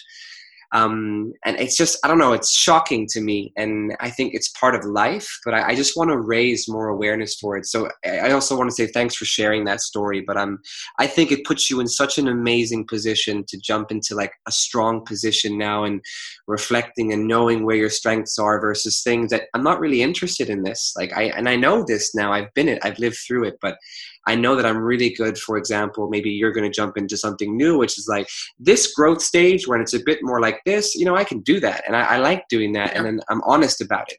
Um, 0.73 1.33
and 1.47 1.59
it's 1.59 1.79
just 1.79 1.99
i 2.05 2.09
don't 2.09 2.19
know 2.19 2.35
it's 2.35 2.53
shocking 2.53 3.07
to 3.13 3.23
me 3.23 3.55
and 3.57 3.97
i 4.01 4.11
think 4.11 4.35
it's 4.35 4.51
part 4.51 4.75
of 4.75 4.85
life 4.85 5.27
but 5.43 5.55
i, 5.55 5.69
I 5.69 5.75
just 5.75 5.97
want 5.97 6.11
to 6.11 6.19
raise 6.19 6.69
more 6.69 6.89
awareness 6.89 7.37
for 7.37 7.57
it. 7.57 7.65
So 7.65 7.89
i 8.05 8.33
also 8.33 8.55
want 8.55 8.69
to 8.69 8.75
say 8.75 8.87
thanks 8.87 9.15
for 9.15 9.25
sharing 9.25 9.65
that 9.65 9.81
story 9.81 10.21
but 10.21 10.37
um, 10.37 10.59
i 10.99 11.07
think 11.07 11.33
it 11.33 11.47
puts 11.47 11.71
you 11.71 11.81
in 11.81 11.89
such 11.89 12.19
an 12.19 12.29
amazing 12.29 12.87
position 12.87 13.45
to 13.49 13.59
jump 13.59 13.91
into 13.91 14.15
like 14.15 14.33
a 14.47 14.53
strong 14.53 15.07
position 15.07 15.57
now 15.57 15.85
and 15.85 16.03
reflecting 16.47 17.15
and 17.15 17.27
knowing 17.27 17.65
where 17.65 17.77
your 17.77 17.89
strengths 17.89 18.39
are 18.39 18.61
versus 18.61 19.03
things 19.03 19.31
that 19.31 19.45
i'm 19.55 19.65
not 19.65 19.81
really 19.81 20.03
interested 20.03 20.51
in 20.51 20.65
this. 20.65 20.93
Like 20.99 21.17
i 21.17 21.25
and 21.35 21.49
i 21.49 21.57
know 21.57 21.83
this 21.83 22.15
now 22.15 22.31
i've 22.35 22.53
been 22.53 22.69
it 22.69 22.79
i've 22.83 22.99
lived 22.99 23.17
through 23.27 23.45
it 23.45 23.57
but 23.63 23.79
I 24.27 24.35
know 24.35 24.57
that 24.57 24.67
I'm 24.67 24.79
really 24.79 25.11
good, 25.11 25.39
for 25.39 25.57
example, 25.57 26.09
maybe 26.11 26.31
you're 26.31 26.53
going 26.53 26.71
to 26.71 26.75
jump 26.75 26.97
into 26.97 27.17
something 27.17 27.57
new, 27.57 27.79
which 27.79 27.99
is 27.99 28.07
like 28.09 28.29
this 28.59 28.93
growth 28.93 29.23
stage 29.23 29.67
when 29.67 29.81
it's 29.81 29.95
a 29.95 30.01
bit 30.05 30.19
more 30.23 30.41
like 30.41 30.61
this, 30.67 30.95
you 30.95 31.05
know, 31.05 31.17
I 31.17 31.25
can 31.25 31.41
do 31.41 31.61
that. 31.61 31.85
And 31.87 31.97
I, 31.97 32.03
I 32.03 32.17
like 32.19 32.47
doing 32.49 32.73
that. 32.73 32.93
Yeah. 32.93 33.05
And 33.05 33.23
I'm 33.29 33.43
honest 33.43 33.81
about 33.81 34.11
it. 34.11 34.19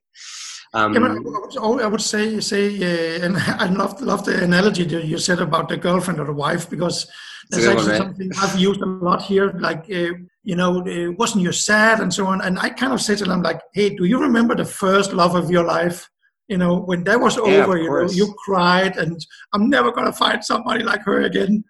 Um, 0.74 0.94
yeah, 0.94 1.16
I, 1.62 1.88
would, 1.88 2.02
say, 2.02 2.40
say, 2.40 2.78
uh, 2.78 3.26
and 3.26 3.38
I 3.38 3.68
love, 3.70 4.00
love 4.02 4.26
the 4.26 4.44
analogy 4.44 4.84
that 4.86 5.06
you 5.06 5.18
said 5.18 5.40
about 5.40 5.70
the 5.70 5.78
girlfriend 5.78 6.20
or 6.20 6.26
the 6.26 6.34
wife 6.34 6.70
because 6.70 7.10
that's 7.50 7.66
actually 7.66 7.88
one, 7.88 7.98
something 7.98 8.32
I've 8.40 8.60
used 8.60 8.82
a 8.82 8.86
lot 8.86 9.24
here. 9.24 9.52
Like, 9.54 9.86
uh, 9.92 10.14
you 10.44 10.56
know, 10.56 10.82
uh, 10.82 11.12
wasn't 11.14 11.44
you 11.44 11.52
sad 11.52 12.00
and 12.00 12.14
so 12.14 12.28
on? 12.28 12.42
And 12.42 12.60
I 12.60 12.70
kind 12.70 12.94
of 12.94 13.02
say 13.02 13.16
to 13.16 13.26
them, 13.26 13.42
like, 13.42 13.62
hey, 13.74 13.96
do 13.96 14.06
you 14.06 14.20
remember 14.20 14.56
the 14.56 14.66
first 14.66 15.14
love 15.14 15.34
of 15.36 15.50
your 15.50 15.64
life? 15.64 16.08
You 16.50 16.58
know 16.58 16.80
when 16.80 17.04
that 17.04 17.20
was 17.20 17.38
yeah, 17.38 17.44
over 17.44 17.78
you 17.78 17.90
know 17.90 18.10
you 18.10 18.34
cried 18.44 18.98
and 18.98 19.24
i'm 19.54 19.70
never 19.70 19.92
going 19.92 20.08
to 20.08 20.12
find 20.12 20.44
somebody 20.44 20.84
like 20.84 21.04
her 21.04 21.22
again. 21.22 21.64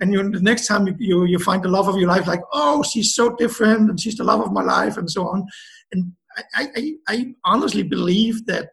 And 0.00 0.12
you 0.12 0.30
the 0.30 0.40
next 0.40 0.66
time 0.66 0.86
you, 0.88 0.94
you, 0.98 1.24
you 1.24 1.38
find 1.38 1.62
the 1.62 1.68
love 1.68 1.88
of 1.88 1.96
your 1.96 2.08
life 2.08 2.26
like 2.26 2.42
oh 2.52 2.82
she's 2.82 3.14
so 3.14 3.36
different 3.36 3.88
and 3.88 4.00
she's 4.00 4.16
the 4.16 4.24
love 4.24 4.40
of 4.40 4.52
my 4.52 4.62
life 4.62 4.96
and 4.96 5.08
so 5.08 5.28
on. 5.28 5.46
And 5.92 6.12
i 6.54 6.68
i, 6.76 6.92
I 7.08 7.34
honestly 7.44 7.84
believe 7.84 8.44
that 8.46 8.70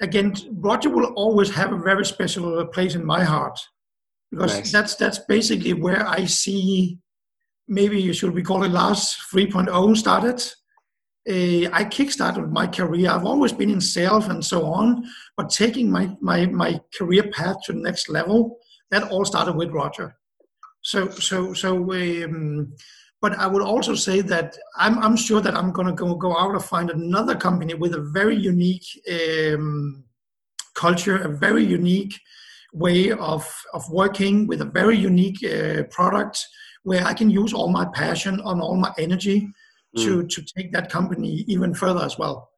again 0.00 0.34
roger 0.52 0.88
will 0.88 1.12
always 1.22 1.50
have 1.50 1.72
a 1.72 1.84
very 1.90 2.06
special 2.06 2.66
place 2.68 2.94
in 2.94 3.04
my 3.04 3.22
heart. 3.24 3.58
Because 4.30 4.54
nice. 4.54 4.72
that's 4.72 4.94
that's 4.94 5.18
basically 5.18 5.74
where 5.74 6.06
i 6.06 6.24
see 6.24 6.98
maybe 7.68 8.00
you 8.00 8.14
should 8.14 8.34
we 8.34 8.42
call 8.42 8.64
it 8.64 8.70
Lars 8.70 9.16
3.0 9.32 9.96
started 9.96 10.42
uh, 11.28 11.68
I 11.72 11.84
kickstarted 11.84 12.50
my 12.50 12.66
career. 12.66 13.10
I've 13.10 13.26
always 13.26 13.52
been 13.52 13.70
in 13.70 13.80
sales 13.80 14.28
and 14.28 14.42
so 14.44 14.64
on, 14.64 15.04
but 15.36 15.50
taking 15.50 15.90
my, 15.90 16.16
my, 16.20 16.46
my 16.46 16.80
career 16.96 17.24
path 17.30 17.56
to 17.64 17.72
the 17.72 17.80
next 17.80 18.08
level, 18.08 18.58
that 18.90 19.10
all 19.10 19.24
started 19.24 19.54
with 19.54 19.70
Roger. 19.70 20.16
So, 20.80 21.10
so, 21.10 21.52
so, 21.52 21.92
um, 21.92 22.74
but 23.20 23.38
I 23.38 23.46
would 23.46 23.62
also 23.62 23.94
say 23.94 24.22
that 24.22 24.56
I'm, 24.76 24.98
I'm 25.00 25.16
sure 25.16 25.40
that 25.42 25.54
I'm 25.54 25.72
going 25.72 25.88
to 25.88 25.92
go, 25.92 26.14
go 26.14 26.38
out 26.38 26.52
and 26.52 26.64
find 26.64 26.88
another 26.90 27.34
company 27.34 27.74
with 27.74 27.94
a 27.94 28.00
very 28.00 28.36
unique 28.36 28.86
um, 29.12 30.04
culture, 30.74 31.18
a 31.18 31.36
very 31.36 31.64
unique 31.64 32.18
way 32.72 33.10
of, 33.10 33.46
of 33.74 33.88
working 33.90 34.46
with 34.46 34.62
a 34.62 34.70
very 34.80 34.96
unique 34.96 35.44
uh, 35.44 35.82
product 35.90 36.46
where 36.84 37.04
I 37.04 37.12
can 37.12 37.28
use 37.28 37.52
all 37.52 37.68
my 37.68 37.84
passion 37.86 38.40
and 38.42 38.62
all 38.62 38.76
my 38.76 38.92
energy 38.98 39.50
mm. 39.96 40.28
to 40.28 40.42
take 40.56 40.72
that 40.72 40.90
company 40.90 41.44
even 41.46 41.74
further 41.74 42.04
as 42.04 42.18
well 42.18 42.50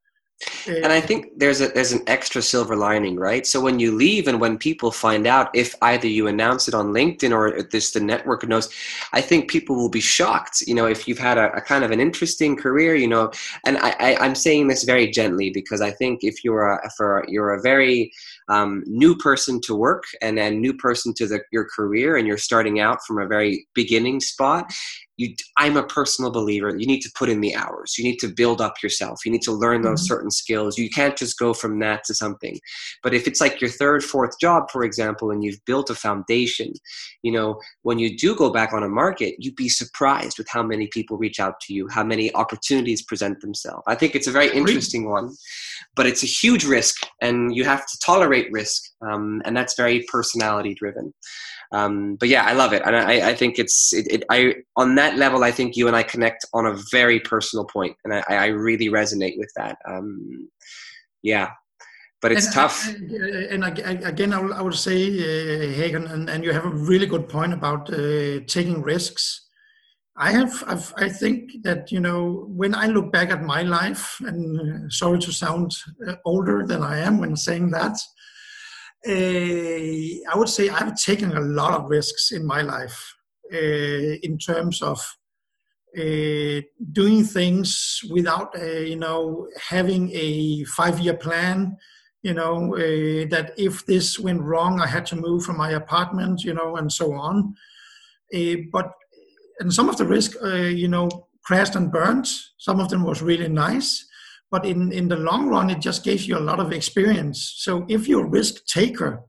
and 0.67 0.87
I 0.87 1.01
think 1.01 1.39
there's 1.39 1.61
a 1.61 1.69
there's 1.69 1.93
an 1.93 2.03
extra 2.07 2.41
silver 2.41 2.75
lining, 2.75 3.17
right? 3.17 3.47
So 3.47 3.61
when 3.61 3.79
you 3.79 3.95
leave 3.95 4.27
and 4.27 4.41
when 4.41 4.57
people 4.57 4.91
find 4.91 5.27
out, 5.27 5.51
if 5.55 5.75
either 5.83 6.07
you 6.07 6.29
announce 6.29 6.67
it 6.67 6.73
on 6.73 6.95
LinkedIn 6.95 7.33
or 7.33 7.63
this 7.63 7.93
the 7.93 8.01
network 8.01 8.47
knows, 8.49 8.71
I 9.13 9.21
think 9.21 9.51
people 9.51 9.77
will 9.77 9.91
be 9.91 10.01
shocked. 10.01 10.63
You 10.63 10.75
know, 10.75 10.87
if 10.87 11.07
you've 11.07 11.19
had 11.19 11.37
a, 11.37 11.53
a 11.53 11.61
kind 11.61 11.85
of 11.85 11.91
an 11.91 12.01
interesting 12.01 12.57
career, 12.57 12.95
you 12.95 13.07
know, 13.07 13.31
and 13.67 13.77
I, 13.79 13.91
I 14.01 14.25
am 14.25 14.35
saying 14.35 14.69
this 14.69 14.85
very 14.85 15.11
gently 15.11 15.51
because 15.51 15.83
I 15.83 15.91
think 15.91 16.21
if 16.23 16.43
you're 16.43 16.67
a 16.73 16.91
for 16.97 17.25
you're 17.29 17.53
a 17.53 17.61
very 17.61 18.11
um, 18.49 18.83
new 18.87 19.17
person 19.17 19.61
to 19.63 19.75
work 19.75 20.05
and 20.23 20.39
a 20.39 20.51
new 20.51 20.73
person 20.73 21.13
to 21.15 21.27
the, 21.27 21.41
your 21.53 21.67
career, 21.67 22.17
and 22.17 22.27
you're 22.27 22.39
starting 22.39 22.81
out 22.81 23.05
from 23.07 23.19
a 23.19 23.27
very 23.27 23.67
beginning 23.75 24.21
spot, 24.21 24.73
you 25.21 25.35
i'm 25.59 25.77
a 25.77 25.83
personal 25.83 26.31
believer. 26.31 26.75
You 26.77 26.87
need 26.87 27.03
to 27.03 27.13
put 27.15 27.29
in 27.29 27.41
the 27.41 27.55
hours. 27.55 27.97
You 27.99 28.05
need 28.05 28.19
to 28.21 28.29
build 28.29 28.61
up 28.61 28.83
yourself. 28.83 29.21
You 29.25 29.31
need 29.31 29.43
to 29.43 29.53
learn 29.53 29.83
those 29.83 30.01
mm-hmm. 30.01 30.15
certain 30.15 30.31
skills. 30.31 30.79
You 30.79 30.89
can't 30.89 31.17
just 31.17 31.39
go 31.39 31.53
from 31.53 31.79
that 31.81 32.05
to 32.05 32.15
something. 32.15 32.59
But 33.03 33.13
if 33.13 33.27
it's 33.27 33.41
like 33.41 33.61
your 33.61 33.71
third 33.71 34.03
fourth 34.03 34.39
job 34.41 34.71
for 34.71 34.83
example 34.83 35.31
and 35.31 35.45
you've 35.45 35.63
built 35.67 35.91
a 35.91 35.95
foundation 35.95 36.73
you 37.23 37.33
know 37.33 37.61
when 37.83 37.99
you 37.99 38.17
do 38.17 38.35
go 38.35 38.51
back 38.51 38.73
on 38.73 38.83
a 38.83 38.89
market 38.89 39.35
you'd 39.39 39.57
be 39.57 39.69
surprised 39.69 40.39
with 40.39 40.49
how 40.49 40.63
many 40.63 40.87
people 40.87 41.19
reach 41.19 41.39
out 41.39 41.61
to 41.61 41.75
you 41.75 41.87
how 41.89 42.03
many 42.03 42.35
opportunities 42.35 43.03
present 43.03 43.41
themselves. 43.41 43.83
I 43.87 43.95
think 43.95 44.15
it's 44.15 44.27
a 44.27 44.33
very 44.33 44.51
interesting 44.61 45.09
one 45.11 45.31
but 45.97 46.07
it's 46.07 46.23
a 46.23 46.27
huge 46.27 46.65
risk 46.65 46.97
and 47.21 47.55
you 47.55 47.65
have 47.65 47.85
to 47.87 47.99
tolerate 48.05 48.51
risk 48.51 48.83
um, 49.03 49.43
and 49.45 49.55
that's 49.57 49.75
very 49.77 50.05
personality 50.11 50.75
driven 50.75 51.13
um, 51.73 52.17
but 52.17 52.29
yeah, 52.29 52.45
I 52.45 52.53
love 52.53 52.73
it, 52.73 52.83
and 52.85 52.97
I, 52.97 53.31
I 53.31 53.35
think 53.35 53.59
it's 53.59 53.93
it, 53.93 54.07
it, 54.11 54.25
I 54.29 54.57
on 54.77 54.97
that 54.97 55.17
level. 55.17 55.45
I 55.45 55.53
think 55.53 55.77
you 55.77 55.87
and 55.87 55.97
I 55.97 56.03
connect 56.03 56.45
on 56.53 56.67
a 56.67 56.77
very 56.91 57.21
personal 57.21 57.65
point, 57.65 57.97
and 58.05 58.13
I, 58.13 58.23
I 58.29 58.47
really 58.47 58.89
resonate 58.89 59.39
with 59.39 59.53
that. 59.57 59.79
Um, 59.87 60.49
yeah, 61.23 61.51
but 62.21 62.33
it's 62.33 62.47
and, 62.47 62.55
tough. 62.55 62.89
And, 62.89 63.65
and 63.65 64.05
again, 64.05 64.33
I 64.33 64.41
will, 64.41 64.55
I 64.55 64.61
will 64.61 64.73
say, 64.73 65.09
uh, 65.09 65.73
Hagen, 65.73 66.07
and, 66.07 66.29
and 66.29 66.45
you 66.45 66.53
have 66.53 66.67
a 66.67 66.71
really 66.71 67.07
good 67.07 67.29
point 67.29 67.53
about 67.53 67.93
uh, 67.93 68.41
taking 68.47 68.83
risks. 68.83 69.47
I 70.17 70.33
have, 70.33 70.63
I've, 70.67 70.93
i 70.99 71.09
think 71.09 71.63
that 71.63 71.91
you 71.91 72.01
know, 72.01 72.45
when 72.49 72.75
I 72.75 72.87
look 72.87 73.11
back 73.13 73.31
at 73.31 73.43
my 73.43 73.63
life, 73.63 74.21
and 74.21 74.61
uh, 74.61 74.91
sorry 74.91 75.19
to 75.21 75.33
sound 75.33 75.73
uh, 76.07 76.17
older 76.25 76.67
than 76.67 76.83
I 76.83 76.99
am 76.99 77.19
when 77.19 77.37
saying 77.37 77.71
that, 77.71 77.97
uh, 79.07 80.33
I 80.33 80.37
would 80.37 80.49
say 80.49 80.69
I've 80.69 80.95
taken 80.97 81.33
a 81.37 81.41
lot 81.41 81.73
of 81.73 81.89
risks 81.89 82.33
in 82.33 82.45
my 82.45 82.63
life 82.63 83.17
uh, 83.53 83.57
in 84.23 84.39
terms 84.39 84.83
of 84.83 85.01
uh, 85.99 86.61
doing 86.93 87.25
things 87.25 88.01
without, 88.11 88.55
uh, 88.57 88.65
you 88.65 88.97
know, 88.97 89.49
having 89.69 90.11
a 90.13 90.65
five-year 90.65 91.15
plan. 91.15 91.77
You 92.23 92.35
know 92.35 92.75
uh, 92.75 93.27
that 93.31 93.55
if 93.57 93.87
this 93.87 94.19
went 94.19 94.43
wrong, 94.43 94.79
I 94.79 94.87
had 94.87 95.07
to 95.07 95.17
move 95.17 95.43
from 95.43 95.57
my 95.57 95.71
apartment. 95.71 96.45
You 96.45 96.53
know, 96.53 96.77
and 96.77 96.93
so 96.93 97.15
on. 97.15 97.55
Uh, 98.35 98.57
but 98.71 98.93
and 99.59 99.73
some 99.73 99.89
of 99.89 99.97
the 99.97 100.05
risk, 100.05 100.37
you 100.43 100.89
know, 100.89 101.09
crashed 101.43 101.77
and 101.77 101.91
burned. 101.91 102.29
Some 102.59 102.79
of 102.79 102.91
them 102.91 103.05
was 103.05 103.23
really 103.23 103.49
nice 103.49 104.07
but 104.51 104.67
in, 104.67 104.93
in 104.93 105.09
the 105.09 105.17
long 105.17 105.49
run, 105.49 105.71
it 105.71 105.81
just 105.81 106.05
gives 106.05 106.27
you 106.27 106.37
a 106.37 106.41
lot 106.41 106.59
of 106.59 106.73
experience. 106.73 107.55
So 107.59 107.87
if 107.89 108.09
you're 108.09 108.27
a 108.27 108.29
risk 108.29 108.67
taker, 108.67 109.23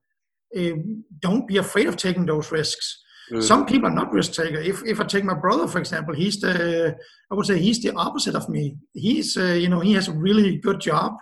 uh, 0.57 0.71
don't 1.19 1.47
be 1.47 1.57
afraid 1.57 1.88
of 1.88 1.95
taking 1.95 2.25
those 2.25 2.51
risks. 2.51 3.01
Mm. 3.31 3.43
Some 3.43 3.65
people 3.65 3.88
are 3.88 3.93
not 3.93 4.12
risk 4.12 4.34
taker. 4.34 4.60
If, 4.60 4.84
if 4.84 4.99
I 4.99 5.03
take 5.03 5.23
my 5.23 5.36
brother, 5.36 5.67
for 5.67 5.79
example, 5.79 6.15
he's 6.15 6.41
the, 6.41 6.97
I 7.31 7.36
would 7.36 7.45
say 7.45 7.60
he's 7.60 7.81
the 7.81 7.93
opposite 7.93 8.36
of 8.36 8.49
me. 8.49 8.77
He's, 8.93 9.38
uh, 9.38 9.53
you 9.53 9.69
know, 9.69 9.79
he 9.79 9.93
has 9.93 10.07
a 10.07 10.13
really 10.13 10.57
good 10.57 10.81
job. 10.81 11.13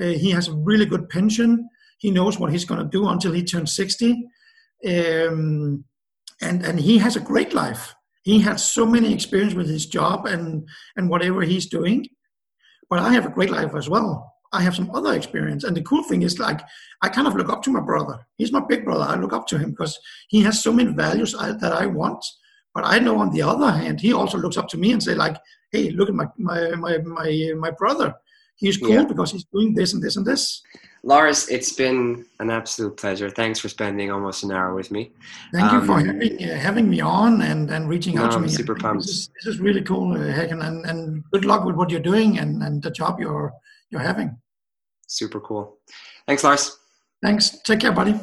Uh, 0.00 0.06
he 0.06 0.30
has 0.30 0.48
a 0.48 0.54
really 0.54 0.86
good 0.86 1.08
pension. 1.08 1.68
He 1.98 2.10
knows 2.10 2.38
what 2.38 2.50
he's 2.50 2.64
going 2.64 2.80
to 2.82 2.88
do 2.88 3.08
until 3.08 3.32
he 3.32 3.44
turns 3.44 3.74
60. 3.74 4.12
Um, 4.86 5.84
and, 6.40 6.64
and 6.64 6.78
he 6.78 6.98
has 6.98 7.16
a 7.16 7.20
great 7.20 7.54
life. 7.54 7.94
He 8.22 8.40
has 8.40 8.64
so 8.64 8.84
many 8.84 9.12
experience 9.14 9.54
with 9.54 9.68
his 9.68 9.86
job 9.86 10.26
and, 10.26 10.68
and 10.96 11.08
whatever 11.08 11.42
he's 11.42 11.66
doing 11.66 12.04
but 12.90 12.98
I 12.98 13.12
have 13.12 13.26
a 13.26 13.30
great 13.30 13.50
life 13.50 13.74
as 13.74 13.88
well. 13.88 14.34
I 14.52 14.62
have 14.62 14.74
some 14.74 14.90
other 14.94 15.12
experience. 15.14 15.64
And 15.64 15.76
the 15.76 15.82
cool 15.82 16.02
thing 16.04 16.22
is 16.22 16.38
like, 16.38 16.60
I 17.02 17.08
kind 17.08 17.26
of 17.26 17.34
look 17.34 17.50
up 17.50 17.62
to 17.64 17.70
my 17.70 17.80
brother. 17.80 18.26
He's 18.36 18.52
my 18.52 18.62
big 18.66 18.84
brother. 18.84 19.04
I 19.04 19.16
look 19.16 19.32
up 19.32 19.46
to 19.48 19.58
him 19.58 19.70
because 19.70 19.98
he 20.28 20.42
has 20.42 20.62
so 20.62 20.72
many 20.72 20.92
values 20.92 21.34
I, 21.34 21.52
that 21.52 21.72
I 21.72 21.86
want. 21.86 22.24
But 22.74 22.84
I 22.86 22.98
know 22.98 23.18
on 23.18 23.30
the 23.30 23.42
other 23.42 23.70
hand, 23.70 24.00
he 24.00 24.12
also 24.12 24.38
looks 24.38 24.56
up 24.56 24.68
to 24.68 24.78
me 24.78 24.92
and 24.92 25.02
say 25.02 25.14
like, 25.14 25.36
hey, 25.72 25.90
look 25.90 26.08
at 26.08 26.14
my, 26.14 26.26
my, 26.38 26.70
my, 26.76 26.98
my, 26.98 27.52
my 27.56 27.70
brother. 27.72 28.14
He's 28.56 28.78
cool 28.78 28.90
yeah. 28.90 29.04
because 29.04 29.32
he's 29.32 29.44
doing 29.52 29.74
this 29.74 29.92
and 29.92 30.02
this 30.02 30.16
and 30.16 30.26
this. 30.26 30.62
Lars, 31.08 31.48
it's 31.48 31.72
been 31.72 32.26
an 32.38 32.50
absolute 32.50 32.94
pleasure. 32.98 33.30
Thanks 33.30 33.58
for 33.58 33.70
spending 33.70 34.10
almost 34.10 34.44
an 34.44 34.52
hour 34.52 34.74
with 34.74 34.90
me. 34.90 35.10
Thank 35.54 35.72
um, 35.72 35.80
you 35.80 35.86
for 35.86 35.92
um, 36.00 36.04
having, 36.04 36.44
uh, 36.44 36.54
having 36.58 36.90
me 36.90 37.00
on 37.00 37.40
and, 37.40 37.70
and 37.70 37.88
reaching 37.88 38.16
no, 38.16 38.24
out 38.24 38.32
to 38.32 38.36
I'm 38.36 38.42
me. 38.42 38.48
super 38.50 38.74
pumped. 38.74 39.06
This 39.06 39.16
is, 39.16 39.30
this 39.36 39.54
is 39.54 39.58
really 39.58 39.80
cool, 39.80 40.12
uh, 40.12 40.30
Hagen, 40.30 40.60
and, 40.60 40.84
and 40.84 41.24
good 41.30 41.46
luck 41.46 41.64
with 41.64 41.76
what 41.76 41.88
you're 41.88 42.08
doing 42.12 42.38
and, 42.38 42.62
and 42.62 42.82
the 42.82 42.90
job 42.90 43.20
you're 43.20 43.54
you're 43.88 44.02
having. 44.02 44.36
Super 45.06 45.40
cool. 45.40 45.78
Thanks, 46.26 46.44
Lars. 46.44 46.76
Thanks. 47.22 47.58
Take 47.60 47.80
care, 47.80 47.92
buddy. 47.92 48.20